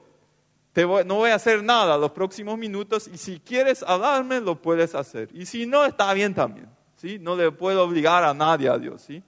no 1.05 1.15
voy 1.15 1.29
a 1.29 1.35
hacer 1.35 1.63
nada 1.63 1.97
los 1.97 2.11
próximos 2.11 2.57
minutos 2.57 3.07
y 3.07 3.17
si 3.17 3.39
quieres 3.39 3.83
hablarme, 3.83 4.41
lo 4.41 4.59
puedes 4.61 4.95
hacer. 4.95 5.29
Y 5.31 5.45
si 5.45 5.65
no, 5.67 5.85
está 5.85 6.11
bien 6.13 6.33
también. 6.33 6.67
¿sí? 6.95 7.19
No 7.19 7.35
le 7.35 7.51
puedo 7.51 7.83
obligar 7.83 8.23
a 8.23 8.33
nadie 8.33 8.67
a 8.67 8.77
Dios. 8.77 9.03
¿sí? 9.03 9.23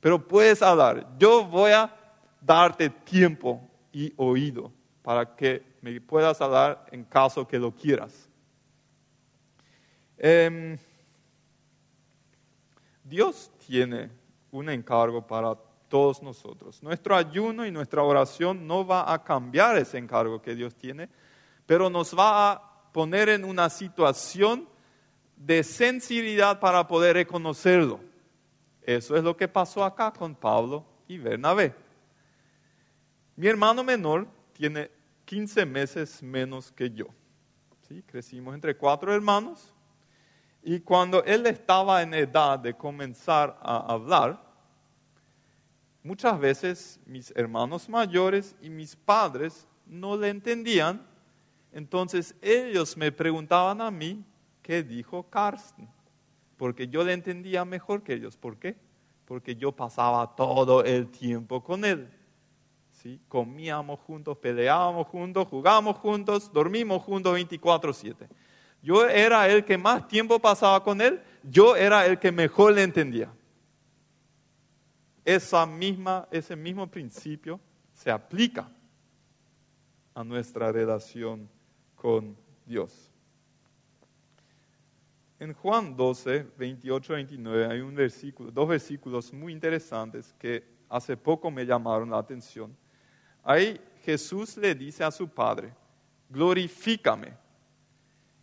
Pero 0.00 0.26
puedes 0.26 0.62
hablar. 0.62 1.06
Yo 1.18 1.44
voy 1.44 1.72
a 1.72 1.94
darte 2.40 2.88
tiempo 2.88 3.68
y 3.92 4.12
oído 4.16 4.72
para 5.02 5.36
que 5.36 5.62
me 5.82 6.00
puedas 6.00 6.40
hablar 6.40 6.86
en 6.90 7.04
caso 7.04 7.46
que 7.46 7.58
lo 7.58 7.70
quieras. 7.70 8.28
Em, 10.16 10.78
Dios 13.04 13.50
tiene 13.66 14.10
un 14.50 14.70
encargo 14.70 15.26
para 15.26 15.54
todos 15.92 16.22
nosotros. 16.22 16.82
Nuestro 16.82 17.14
ayuno 17.14 17.66
y 17.66 17.70
nuestra 17.70 18.02
oración 18.02 18.66
no 18.66 18.86
va 18.86 19.12
a 19.12 19.22
cambiar 19.22 19.76
ese 19.76 19.98
encargo 19.98 20.40
que 20.40 20.54
Dios 20.54 20.74
tiene, 20.74 21.06
pero 21.66 21.90
nos 21.90 22.18
va 22.18 22.50
a 22.50 22.92
poner 22.92 23.28
en 23.28 23.44
una 23.44 23.68
situación 23.68 24.66
de 25.36 25.62
sensibilidad 25.62 26.58
para 26.58 26.88
poder 26.88 27.16
reconocerlo. 27.16 28.00
Eso 28.80 29.18
es 29.18 29.22
lo 29.22 29.36
que 29.36 29.48
pasó 29.48 29.84
acá 29.84 30.10
con 30.10 30.34
Pablo 30.34 30.82
y 31.06 31.18
Bernabé. 31.18 31.74
Mi 33.36 33.48
hermano 33.48 33.84
menor 33.84 34.26
tiene 34.54 34.90
15 35.26 35.66
meses 35.66 36.22
menos 36.22 36.72
que 36.72 36.88
yo. 36.88 37.08
¿Sí? 37.86 38.02
Crecimos 38.06 38.54
entre 38.54 38.78
cuatro 38.78 39.12
hermanos 39.12 39.74
y 40.62 40.80
cuando 40.80 41.22
él 41.24 41.46
estaba 41.46 42.00
en 42.00 42.14
edad 42.14 42.58
de 42.58 42.72
comenzar 42.72 43.58
a 43.60 43.92
hablar, 43.92 44.51
muchas 46.02 46.38
veces 46.38 47.00
mis 47.06 47.32
hermanos 47.36 47.88
mayores 47.88 48.56
y 48.60 48.70
mis 48.70 48.96
padres 48.96 49.66
no 49.86 50.16
le 50.16 50.28
entendían, 50.28 51.06
entonces 51.72 52.34
ellos 52.42 52.96
me 52.96 53.12
preguntaban 53.12 53.80
a 53.80 53.90
mí 53.90 54.24
qué 54.62 54.82
dijo 54.82 55.22
Carsten, 55.24 55.88
porque 56.56 56.88
yo 56.88 57.04
le 57.04 57.12
entendía 57.12 57.64
mejor 57.64 58.02
que 58.02 58.14
ellos. 58.14 58.36
¿Por 58.36 58.56
qué? 58.56 58.76
Porque 59.24 59.56
yo 59.56 59.72
pasaba 59.72 60.34
todo 60.36 60.84
el 60.84 61.08
tiempo 61.08 61.62
con 61.62 61.84
él. 61.84 62.08
¿Sí? 62.90 63.20
Comíamos 63.28 63.98
juntos, 64.00 64.36
peleábamos 64.36 65.08
juntos, 65.08 65.48
jugábamos 65.48 65.96
juntos, 65.96 66.52
dormimos 66.52 67.02
juntos 67.02 67.34
24/7. 67.34 68.28
Yo 68.82 69.08
era 69.08 69.48
el 69.48 69.64
que 69.64 69.78
más 69.78 70.06
tiempo 70.06 70.38
pasaba 70.38 70.82
con 70.84 71.00
él, 71.00 71.20
yo 71.42 71.74
era 71.74 72.04
el 72.06 72.18
que 72.18 72.30
mejor 72.30 72.74
le 72.74 72.82
entendía 72.82 73.32
esa 75.24 75.66
misma, 75.66 76.28
ese 76.30 76.56
mismo 76.56 76.86
principio 76.86 77.60
se 77.94 78.10
aplica 78.10 78.70
a 80.14 80.24
nuestra 80.24 80.72
relación 80.72 81.48
con 81.94 82.36
Dios. 82.66 83.10
En 85.38 85.54
Juan 85.54 85.96
12, 85.96 86.46
28, 86.56 87.14
29 87.14 87.66
hay 87.66 87.80
un 87.80 87.94
versículo, 87.94 88.50
dos 88.50 88.68
versículos 88.68 89.32
muy 89.32 89.52
interesantes 89.52 90.34
que 90.38 90.64
hace 90.88 91.16
poco 91.16 91.50
me 91.50 91.64
llamaron 91.64 92.10
la 92.10 92.18
atención. 92.18 92.76
Ahí 93.42 93.80
Jesús 94.04 94.56
le 94.56 94.74
dice 94.74 95.02
a 95.02 95.10
su 95.10 95.28
Padre, 95.28 95.72
glorifícame. 96.28 97.34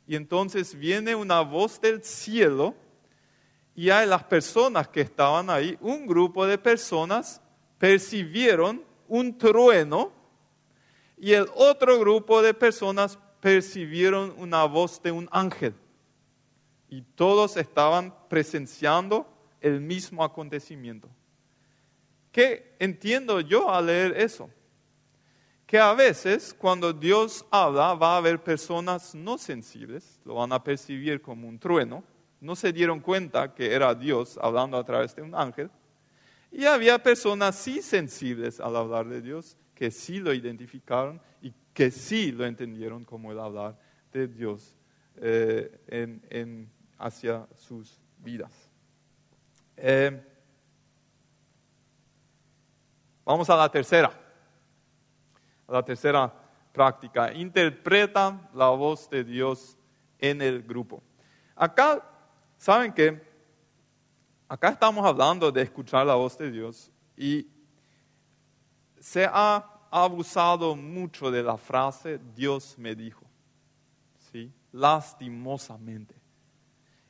Y 0.06 0.16
entonces 0.16 0.76
viene 0.76 1.16
una 1.16 1.42
voz 1.42 1.80
del 1.80 2.04
cielo 2.04 2.76
y 3.80 3.92
a 3.92 4.06
las 4.06 4.26
personas 4.26 4.90
que 4.90 5.00
estaban 5.00 5.50
ahí, 5.50 5.78
un 5.80 6.06
grupo 6.06 6.46
de 6.46 6.58
personas 6.58 7.42
percibieron 7.78 8.84
un 9.08 9.38
trueno 9.38 10.12
y 11.16 11.32
el 11.32 11.48
otro 11.56 11.98
grupo 11.98 12.42
de 12.42 12.54
personas 12.54 13.18
percibieron 13.40 14.34
una 14.38 14.66
voz 14.66 15.02
de 15.02 15.14
un 15.14 15.30
ángel. 15.32 15.74
Y 16.90 17.04
todos 17.04 17.56
estaban 17.56 18.14
presenciando 18.28 19.26
el 19.62 19.80
mismo 19.80 20.26
acontecimiento. 20.26 21.08
¿Qué 22.34 22.76
entiendo 22.80 23.40
yo 23.40 23.72
al 23.72 23.86
leer 23.86 24.18
eso? 24.18 24.50
que 25.66 25.80
a 25.80 25.94
veces 25.94 26.54
cuando 26.54 26.92
Dios 26.92 27.46
habla 27.50 27.94
va 27.94 28.16
a 28.16 28.18
haber 28.18 28.44
personas 28.44 29.16
no 29.16 29.38
sensibles, 29.38 30.20
lo 30.26 30.34
van 30.34 30.52
a 30.52 30.62
percibir 30.62 31.22
como 31.22 31.48
un 31.48 31.58
trueno, 31.60 32.04
no 32.42 32.56
se 32.56 32.72
dieron 32.72 33.00
cuenta 33.00 33.54
que 33.54 33.74
era 33.74 33.94
Dios 33.96 34.40
hablando 34.42 34.78
a 34.78 34.84
través 34.84 35.16
de 35.16 35.22
un 35.22 35.36
ángel, 35.36 35.70
y 36.52 36.66
había 36.66 37.02
personas 37.02 37.56
sí 37.56 37.82
sensibles 37.82 38.60
al 38.60 38.76
hablar 38.76 39.08
de 39.08 39.22
Dios, 39.22 39.58
que 39.76 39.92
sí 39.92 40.20
lo 40.20 40.34
identificaron 40.34 41.22
y 41.42 41.54
que 41.74 41.92
sí 41.92 42.32
lo 42.32 42.46
entendieron 42.46 43.06
como 43.06 43.32
el 43.32 43.40
hablar 43.40 43.78
de 44.12 44.28
Dios 44.28 44.76
eh, 45.18 45.80
en, 45.88 46.70
hacia 46.98 47.48
sus 47.56 48.02
vidas. 48.18 48.52
Eh, 49.78 50.22
vamos 53.24 53.50
a 53.50 53.56
la 53.56 53.70
tercera 53.70 54.12
la 55.70 55.84
tercera 55.84 56.34
práctica. 56.72 57.34
Interpreta 57.34 58.50
la 58.54 58.70
voz 58.70 59.10
de 59.10 59.24
Dios 59.24 59.78
en 60.18 60.42
el 60.42 60.64
grupo. 60.64 61.02
Acá, 61.56 62.04
¿saben 62.60 62.94
qué? 62.94 63.28
Acá 64.48 64.70
estamos 64.70 65.04
hablando 65.04 65.52
de 65.52 65.64
escuchar 65.64 66.06
la 66.06 66.14
voz 66.14 66.38
de 66.38 66.52
Dios 66.52 66.92
y 67.18 67.48
se 69.00 69.26
ha 69.26 69.66
abusado 69.90 70.76
mucho 70.76 71.32
de 71.32 71.42
la 71.42 71.58
frase 71.58 72.20
Dios 72.36 72.76
me 72.78 72.94
dijo. 72.94 73.26
¿Sí? 74.32 74.52
Lastimosamente. 74.72 76.16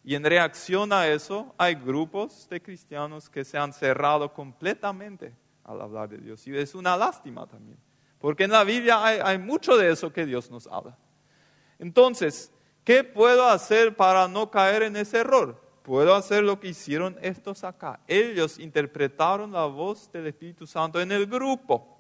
Y 0.03 0.15
en 0.15 0.23
reacción 0.23 0.93
a 0.93 1.07
eso 1.07 1.53
hay 1.57 1.75
grupos 1.75 2.47
de 2.49 2.62
cristianos 2.62 3.29
que 3.29 3.43
se 3.43 3.57
han 3.57 3.73
cerrado 3.73 4.33
completamente 4.33 5.35
al 5.65 5.81
hablar 5.81 6.09
de 6.09 6.17
Dios. 6.17 6.47
Y 6.47 6.55
es 6.55 6.73
una 6.73 6.95
lástima 6.95 7.45
también. 7.45 7.77
Porque 8.19 8.43
en 8.43 8.51
la 8.51 8.63
Biblia 8.63 9.03
hay, 9.03 9.38
mucho 9.38 9.77
de 9.77 9.91
eso 9.91 10.12
que 10.12 10.25
Dios 10.25 10.49
nos 10.51 10.67
habla. 10.67 10.97
Entonces, 11.77 12.51
¿qué 12.89 13.04
puedo 13.04 13.47
hacer 13.47 13.95
para 13.95 14.28
no 14.28 14.49
caer 14.49 14.82
en 14.82 14.95
ese 14.95 15.19
error? 15.19 15.62
Puedo 15.84 16.15
hacer 16.15 16.43
lo 16.43 16.60
que 16.60 16.69
hicieron 16.69 17.15
estos 17.21 17.63
acá. 17.63 17.99
Ellos 18.08 18.58
interpretaron 18.58 19.52
la 19.52 19.65
voz 19.65 20.12
del 20.12 20.25
Espíritu 20.25 20.65
Santo 20.65 20.99
en 20.99 21.12
el 21.12 21.28
grupo. 21.28 21.99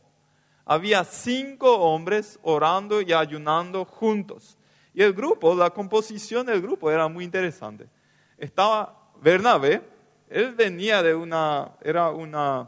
Había 0.65 1.03
cinco 1.03 1.77
hombres 1.77 2.39
orando 2.41 3.01
y 3.01 3.13
ayunando 3.13 3.85
juntos. 3.85 4.57
Y 4.91 5.03
el 5.03 5.13
grupo, 5.13 5.53
la 5.53 5.69
composición 5.69 6.47
del 6.47 6.59
grupo 6.59 6.89
era 6.89 7.07
muy 7.07 7.23
interesante. 7.23 7.87
Estaba 8.35 9.11
Bernabé, 9.21 9.83
él 10.27 10.55
venía 10.55 11.03
de 11.03 11.13
una, 11.13 11.69
era 11.83 12.09
una 12.09 12.67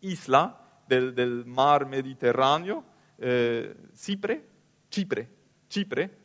isla 0.00 0.58
del, 0.88 1.44
mar 1.44 1.84
Mediterráneo, 1.84 2.82
eh, 3.18 3.76
Chipre, 3.94 4.42
Chipre, 4.88 6.21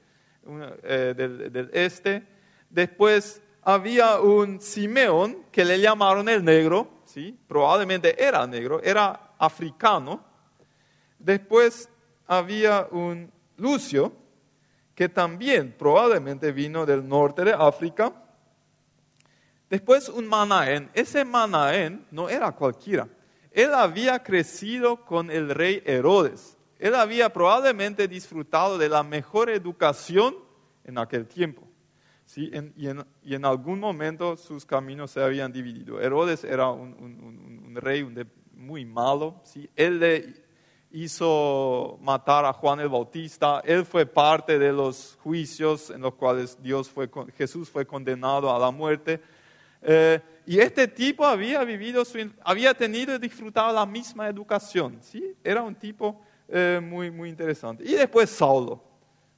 Eh, 0.84 1.14
del, 1.16 1.70
este. 1.74 2.24
Después 2.70 3.42
había 3.62 4.20
un 4.22 4.62
Simeón 4.62 5.46
que 5.52 5.66
le 5.66 5.80
llamaron 5.80 6.30
el 6.30 6.44
negro, 6.44 7.02
¿sí? 7.06 7.38
probablemente 7.48 8.24
era 8.24 8.48
negro, 8.48 8.82
era 8.82 9.34
africano. 9.38 10.24
Después 11.20 11.90
había 12.28 12.88
un 12.92 13.32
Lucio, 13.58 14.14
que 14.96 15.10
también 15.10 15.76
probablemente 15.78 16.52
vino 16.52 16.86
del 16.86 17.08
norte 17.08 17.44
de 17.44 17.54
África. 17.54 18.14
Después 19.70 20.10
un 20.10 20.28
Manaén. 20.28 20.90
Ese 20.94 21.26
Manaén 21.26 22.06
no 22.10 22.30
era 22.30 22.52
cualquiera. 22.52 23.08
Él 23.52 23.74
había 23.74 24.24
crecido 24.24 25.04
con 25.04 25.30
el 25.30 25.50
rey 25.50 25.84
Herodes. 25.86 26.57
Él 26.80 26.96
había 26.96 27.32
probablemente 27.32 28.08
disfrutado 28.08 28.78
de 28.78 28.90
la 28.90 29.04
mejor 29.04 29.50
educación 29.50 30.36
en 30.84 30.98
aquel 30.98 31.28
tiempo. 31.28 31.68
¿sí? 32.26 32.52
y, 32.76 32.88
en, 33.34 33.46
algún 33.46 33.80
momento 33.80 34.38
sus 34.38 34.66
caminos 34.66 35.12
se 35.12 35.22
habían 35.22 35.52
dividido. 35.52 36.00
Herodes 36.00 36.44
era 36.44 36.70
un, 36.70 37.76
rey 37.76 38.08
muy 38.54 38.86
malo. 38.86 39.42
¿sí? 39.44 39.70
Él 39.76 40.00
le 40.00 40.34
hizo 40.92 41.98
matar 42.02 42.46
a 42.46 42.54
Juan 42.54 42.80
el 42.80 42.90
Bautista. 42.90 43.62
Él 43.66 43.86
fue 43.86 44.06
parte 44.06 44.60
de 44.60 44.72
los 44.72 45.18
juicios 45.22 45.90
en 45.90 46.02
los 46.02 46.14
cuales 46.16 46.62
Dios 46.62 46.90
fue, 46.90 47.10
Jesús 47.36 47.70
fue 47.70 47.86
condenado 47.86 48.54
a 48.54 48.60
la 48.60 48.72
muerte. 48.72 49.22
Eh, 49.82 50.20
y 50.46 50.60
este 50.60 50.88
tipo 50.88 51.26
había 51.26 51.64
vivido, 51.64 52.04
había 52.44 52.74
tenido 52.74 53.16
y 53.16 53.20
disfrutado 53.20 53.74
la 53.74 53.86
misma 53.86 54.28
educación. 54.28 55.00
¿sí? 55.02 55.36
Era 55.44 55.62
un 55.62 55.76
tipo 55.76 56.22
eh, 56.48 56.80
muy, 56.82 57.12
muy 57.12 57.30
interesante. 57.30 57.84
Y 57.84 57.94
después 57.94 58.30
Saulo. 58.30 58.84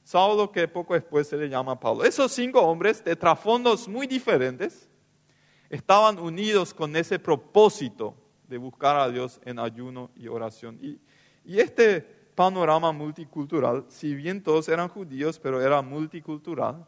Saulo 0.02 0.50
que 0.50 0.66
poco 0.66 0.94
después 0.94 1.28
se 1.28 1.36
le 1.36 1.48
llama 1.48 1.78
Pablo. 1.78 2.04
Esos 2.04 2.32
cinco 2.32 2.60
hombres 2.60 3.04
de 3.04 3.14
trasfondos 3.16 3.86
muy 3.86 4.06
diferentes 4.06 4.88
estaban 5.68 6.18
unidos 6.18 6.74
con 6.74 6.96
ese 6.96 7.18
propósito 7.18 8.14
de 8.48 8.58
buscar 8.58 8.96
a 8.96 9.08
Dios 9.08 9.40
en 9.44 9.58
ayuno 9.58 10.10
y 10.16 10.26
oración. 10.26 10.78
Y, 10.82 11.00
y 11.44 11.60
este 11.60 12.00
panorama 12.34 12.90
multicultural, 12.90 13.84
si 13.88 14.14
bien 14.14 14.42
todos 14.42 14.68
eran 14.68 14.88
judíos, 14.88 15.38
pero 15.38 15.60
era 15.60 15.82
multicultural, 15.82 16.86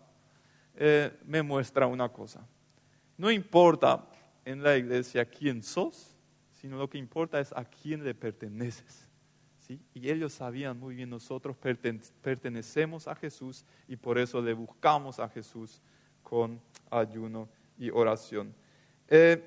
eh, 0.75 1.13
me 1.27 1.43
muestra 1.43 1.87
una 1.87 2.09
cosa. 2.09 2.47
No 3.17 3.31
importa 3.31 4.09
en 4.45 4.63
la 4.63 4.77
iglesia 4.77 5.25
quién 5.25 5.63
sos, 5.63 6.17
sino 6.53 6.79
lo 6.79 6.89
que 6.89 6.99
importa 6.99 7.39
es 7.39 7.53
a 7.53 7.65
quién 7.65 8.03
le 8.03 8.15
perteneces. 8.15 9.09
Y 9.95 10.11
ellos 10.11 10.33
sabían 10.33 10.79
muy 10.79 10.95
bien, 10.95 11.11
nosotros 11.11 11.57
pertenecemos 11.57 13.09
a 13.09 13.15
Jesús 13.15 13.65
y 13.89 13.97
por 13.97 14.19
eso 14.19 14.41
le 14.41 14.53
buscamos 14.53 15.19
a 15.19 15.29
Jesús 15.29 15.81
con 16.23 16.61
ayuno 16.91 17.49
y 17.79 17.91
oración. 17.91 18.55
Eh, 19.09 19.43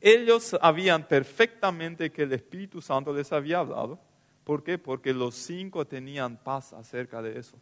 ellos 0.00 0.56
sabían 0.60 1.06
perfectamente 1.06 2.10
que 2.10 2.22
el 2.22 2.32
Espíritu 2.32 2.80
Santo 2.80 3.12
les 3.12 3.32
había 3.32 3.58
hablado. 3.58 4.00
¿Por 4.44 4.64
qué? 4.64 4.78
Porque 4.78 5.12
los 5.12 5.34
cinco 5.34 5.86
tenían 5.86 6.36
paz 6.38 6.72
acerca 6.72 7.20
de 7.20 7.38
eso. 7.38 7.60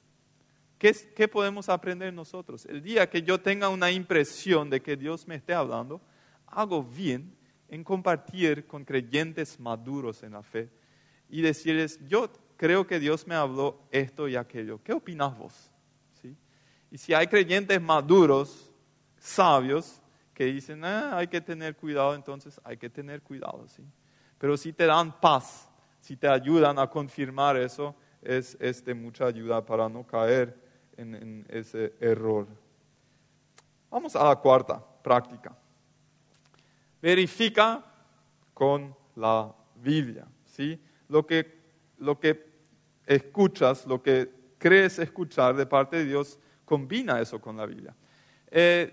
¿Qué, 0.79 1.27
podemos 1.27 1.69
aprender 1.69 2.15
nosotros? 2.15 2.65
El 2.67 2.81
día 2.83 3.11
que 3.11 3.23
yo 3.23 3.41
tenga 3.41 3.69
una 3.69 3.91
impresión 3.91 4.71
de 4.71 4.81
que 4.81 4.97
Dios 4.97 5.27
me 5.27 5.35
esté 5.35 5.53
hablando, 5.53 6.01
hago 6.47 6.85
bien 6.85 7.37
en 7.69 7.83
compartir 7.83 8.65
con 8.67 8.85
creyentes 8.85 9.59
maduros 9.59 10.23
en 10.23 10.33
la 10.33 10.43
fe 10.43 10.71
y 11.29 11.43
decirles, 11.43 11.99
yo 12.07 12.31
creo 12.57 12.87
que 12.87 12.99
Dios 12.99 13.27
me 13.27 13.35
habló 13.35 13.81
esto 13.91 14.29
y 14.29 14.37
aquello. 14.37 14.81
¿Qué 14.83 14.93
opinas 14.93 15.37
vos? 15.37 15.71
¿Sí? 16.21 16.37
Y 16.91 16.99
si 16.99 17.15
hay 17.15 17.27
creyentes 17.27 17.81
maduros, 17.81 18.71
sabios, 19.19 20.01
que 20.35 20.45
dicen, 20.45 20.85
ah, 20.85 21.17
hay 21.17 21.27
que 21.27 21.41
tener 21.41 21.75
cuidado, 21.77 22.15
entonces 22.15 22.61
hay 22.63 22.77
que 22.77 22.89
tener 22.89 23.23
cuidado. 23.23 23.67
¿sí? 23.67 23.83
Pero 24.39 24.57
si 24.57 24.73
te 24.73 24.87
dan 24.87 25.21
paz, 25.21 25.69
si 26.01 26.17
te 26.17 26.29
ayudan 26.29 26.79
a 26.79 26.89
confirmar 26.89 27.57
eso, 27.57 27.95
es, 28.23 28.57
es 28.61 28.85
de 28.85 28.95
mucha 28.95 29.27
ayuda 29.27 29.65
para 29.65 29.89
no 29.89 30.07
caer 30.07 30.57
en, 30.97 31.45
ese 31.49 31.95
error. 32.01 32.47
Vamos 33.91 34.15
a 34.17 34.25
la 34.25 34.37
cuarta 34.37 34.81
práctica. 35.03 35.57
Verifica 37.01 37.85
con 38.53 38.95
la 39.17 39.53
Biblia. 39.77 40.27
¿sí? 40.45 40.81
Lo, 41.09 41.27
que, 41.27 41.59
lo 41.99 42.19
que 42.19 42.47
escuchas, 43.07 43.87
lo 43.87 44.03
que 44.03 44.31
crees 44.59 44.99
escuchar 44.99 45.57
de 45.57 45.67
parte 45.67 45.97
de 45.97 46.05
Dios, 46.05 46.39
combina 46.65 47.21
eso 47.21 47.41
con 47.41 47.57
la 47.57 47.67
Biblia. 47.67 47.95
Eh, 48.51 48.93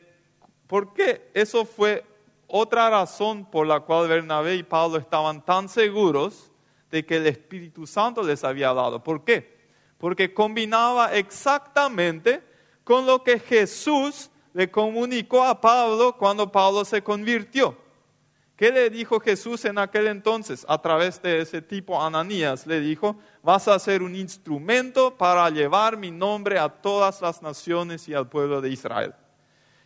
¿Por 0.68 0.94
qué? 0.94 1.30
Eso 1.34 1.66
fue 1.66 2.04
otra 2.48 2.90
razón 2.90 3.50
por 3.50 3.68
la 3.68 3.82
cual 3.82 4.08
Bernabé 4.08 4.56
y 4.56 4.64
Pablo 4.64 4.98
estaban 4.98 5.44
tan 5.44 5.70
seguros 5.70 6.52
de 6.90 7.06
que 7.06 7.18
el 7.18 7.28
Espíritu 7.28 7.86
Santo 7.86 8.24
les 8.24 8.44
había 8.44 8.74
dado. 8.74 9.04
¿Por 9.04 9.24
qué? 9.24 9.56
porque 9.98 10.34
combinaba 10.34 11.14
exactamente 11.16 12.44
con 12.84 13.06
lo 13.06 13.24
que 13.24 13.40
Jesús 13.40 14.30
le 14.54 14.70
comunicó 14.70 15.44
a 15.44 15.60
Pablo 15.60 16.16
cuando 16.18 16.52
Pablo 16.52 16.86
se 16.86 17.02
convirtió. 17.02 17.78
¿Qué 18.56 18.72
le 18.72 18.90
dijo 18.90 19.20
Jesús 19.20 19.66
en 19.66 19.78
aquel 19.78 20.08
entonces? 20.08 20.66
A 20.70 20.82
través 20.82 21.22
de 21.22 21.42
ese 21.42 21.62
tipo 21.62 22.02
Ananías 22.02 22.66
le 22.66 22.80
dijo, 22.80 23.18
vas 23.44 23.68
a 23.68 23.78
ser 23.80 24.02
un 24.02 24.16
instrumento 24.16 25.18
para 25.18 25.50
llevar 25.50 25.98
mi 25.98 26.10
nombre 26.10 26.58
a 26.58 26.70
todas 26.70 27.22
las 27.22 27.42
naciones 27.42 28.08
y 28.08 28.14
al 28.14 28.30
pueblo 28.30 28.62
de 28.62 28.70
Israel. 28.70 29.14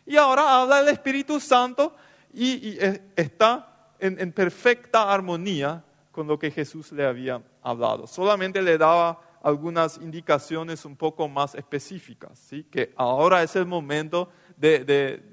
Y 0.06 0.18
ahora 0.18 0.62
habla 0.62 0.82
el 0.82 0.90
Espíritu 0.90 1.40
Santo 1.40 1.96
y, 2.34 2.78
está 3.16 3.92
en 4.00 4.32
perfecta 4.32 5.12
armonía 5.12 5.84
con 6.12 6.28
lo 6.28 6.38
que 6.38 6.52
Jesús 6.52 6.92
le 6.92 7.06
había 7.06 7.42
hablado. 7.62 8.06
Solamente 8.06 8.62
le 8.62 8.78
daba 8.78 9.20
algunas 9.42 9.98
indicaciones 9.98 10.86
un 10.86 10.96
poco 10.96 11.28
más 11.28 11.56
específicas, 11.56 12.38
¿sí? 12.38 12.66
que 12.66 12.94
ahora 12.98 13.42
es 13.44 13.56
el 13.56 13.66
momento 13.66 14.30
de, 14.58 15.24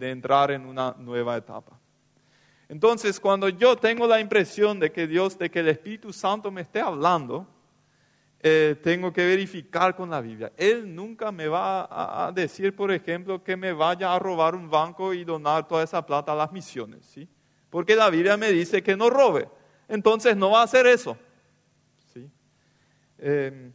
entrar 0.00 0.50
en 0.50 0.66
una 0.66 0.94
nueva 0.98 1.36
etapa. 1.36 1.78
Entonces, 2.72 3.20
cuando 3.20 3.50
yo 3.50 3.76
tengo 3.76 4.06
la 4.06 4.18
impresión 4.18 4.80
de 4.80 4.90
que 4.90 5.06
Dios, 5.06 5.36
de 5.36 5.50
que 5.50 5.58
el 5.58 5.68
Espíritu 5.68 6.10
Santo 6.10 6.50
me 6.50 6.62
esté 6.62 6.80
hablando, 6.80 7.46
eh, 8.40 8.76
tengo 8.82 9.12
que 9.12 9.26
verificar 9.26 9.94
con 9.94 10.08
la 10.08 10.22
Biblia. 10.22 10.50
Él 10.56 10.94
nunca 10.94 11.30
me 11.30 11.48
va 11.48 12.26
a, 12.26 12.32
decir, 12.32 12.74
por 12.74 12.90
ejemplo, 12.90 13.44
que 13.44 13.58
me 13.58 13.74
vaya 13.74 14.14
a 14.14 14.18
robar 14.18 14.54
un 14.54 14.70
banco 14.70 15.12
y 15.12 15.22
donar 15.22 15.68
toda 15.68 15.84
esa 15.84 16.06
plata 16.06 16.32
a 16.32 16.34
las 16.34 16.50
misiones, 16.50 17.04
¿sí? 17.04 17.28
Porque 17.68 17.94
la 17.94 18.08
Biblia 18.08 18.38
me 18.38 18.50
dice 18.50 18.82
que 18.82 18.96
no 18.96 19.10
robe. 19.10 19.50
Entonces 19.86 20.34
no 20.34 20.52
va 20.52 20.62
a 20.62 20.64
hacer 20.64 20.86
eso, 20.86 21.18
¿sí? 22.14 22.26
Em, 23.18 23.70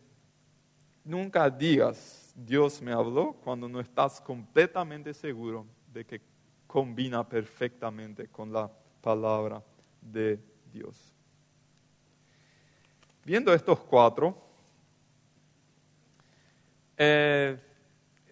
nunca 1.03 1.51
digas, 1.51 2.33
Dios 2.35 2.81
me 2.81 2.93
habló 2.93 3.33
cuando 3.43 3.69
no 3.69 3.79
estás 3.79 4.19
completamente 4.19 5.13
seguro 5.13 5.67
de 5.93 6.03
que 6.03 6.19
combina 6.65 7.23
perfectamente 7.29 8.27
con 8.29 8.51
la 8.51 8.67
palabra 9.01 9.63
de 10.01 10.39
Dios. 10.71 11.13
Viendo 13.23 13.53
estos 13.53 13.79
cuatro, 13.79 14.37
eh, 16.95 17.59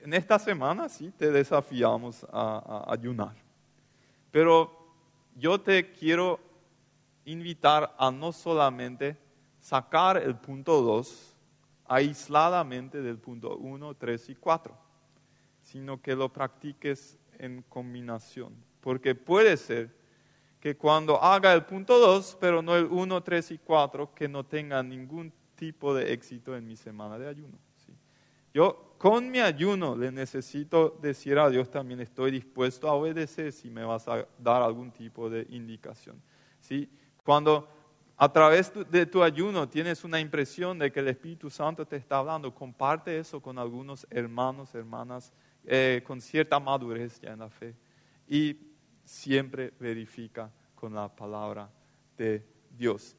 en 0.02 0.14
esta 0.14 0.40
semana 0.40 0.88
sí 0.88 1.12
te 1.12 1.32
desafiamos 1.32 2.26
a, 2.32 2.86
ayunar. 2.88 3.36
Pero 4.32 4.72
yo 5.36 5.60
te 5.60 5.92
quiero 5.92 6.40
invitar 7.26 7.94
a 7.98 8.12
no 8.12 8.32
solamente 8.32 9.18
sacar 9.60 10.18
el 10.18 10.36
punto 10.36 10.82
2 10.82 11.36
aisladamente 11.88 13.02
del 13.02 13.18
punto 13.18 13.58
1, 13.58 13.96
3 13.96 14.30
y 14.30 14.36
4, 14.36 14.78
sino 15.62 16.02
que 16.02 16.16
lo 16.16 16.32
practiques 16.32 17.18
en 17.38 17.64
combinación. 17.64 18.54
Porque 18.82 19.16
puede 19.16 19.58
ser 19.58 19.94
que 20.66 20.76
cuando 20.76 21.22
haga 21.22 21.54
el 21.54 21.64
punto 21.64 22.00
2, 22.00 22.38
pero 22.40 22.60
no 22.64 22.76
el 22.76 22.86
1, 22.86 23.22
3 23.22 23.52
y 23.52 23.58
4, 23.60 24.16
que 24.16 24.28
no 24.28 24.44
tenga 24.44 24.82
ningún 24.82 25.32
tipo 25.54 25.94
de 25.94 26.12
éxito 26.12 26.58
en 26.58 26.66
mi 26.66 26.76
semana 26.76 27.20
de 27.20 27.28
ayuno. 27.28 27.56
Yo 28.52 28.96
con 28.98 29.30
mi 29.30 29.42
ayuno 29.42 29.96
le 29.96 30.12
necesito 30.12 30.98
decir 31.00 31.38
a 31.38 31.52
Dios 31.52 31.70
también 31.70 32.00
estoy 32.00 32.32
dispuesto 32.32 32.90
a 32.90 32.94
obedecer 32.94 33.52
si 33.52 33.70
me 33.70 33.86
vas 33.86 34.08
a 34.08 34.28
dar 34.40 34.64
algún 34.64 34.90
tipo 34.90 35.30
de 35.30 35.46
indicación. 35.52 36.20
¿Sí? 36.62 36.90
Cuando 37.24 37.70
a 38.18 38.34
través 38.34 38.74
de 38.90 39.06
tu 39.06 39.22
ayuno 39.22 39.70
tienes 39.70 40.04
una 40.04 40.20
impresión 40.20 40.80
de 40.80 40.92
que 40.92 41.00
el 41.00 41.10
Espíritu 41.10 41.52
Santo 41.52 41.86
te 41.86 41.98
está 41.98 42.18
hablando, 42.18 42.56
comparte 42.56 43.20
eso 43.20 43.40
con 43.40 43.60
algunos 43.60 44.08
hermanos, 44.10 44.74
hermanas, 44.74 45.32
eh, 45.64 46.02
con 46.08 46.20
cierta 46.20 46.60
madurez 46.60 47.22
ya 47.22 47.34
en 47.34 47.40
la 47.42 47.52
fe. 47.52 47.76
Y 48.28 48.74
siempre 49.06 49.72
verifica 49.80 50.52
con 50.74 50.94
la 50.94 51.16
palabra 51.16 51.70
de 52.18 52.46
Dios. 52.78 53.16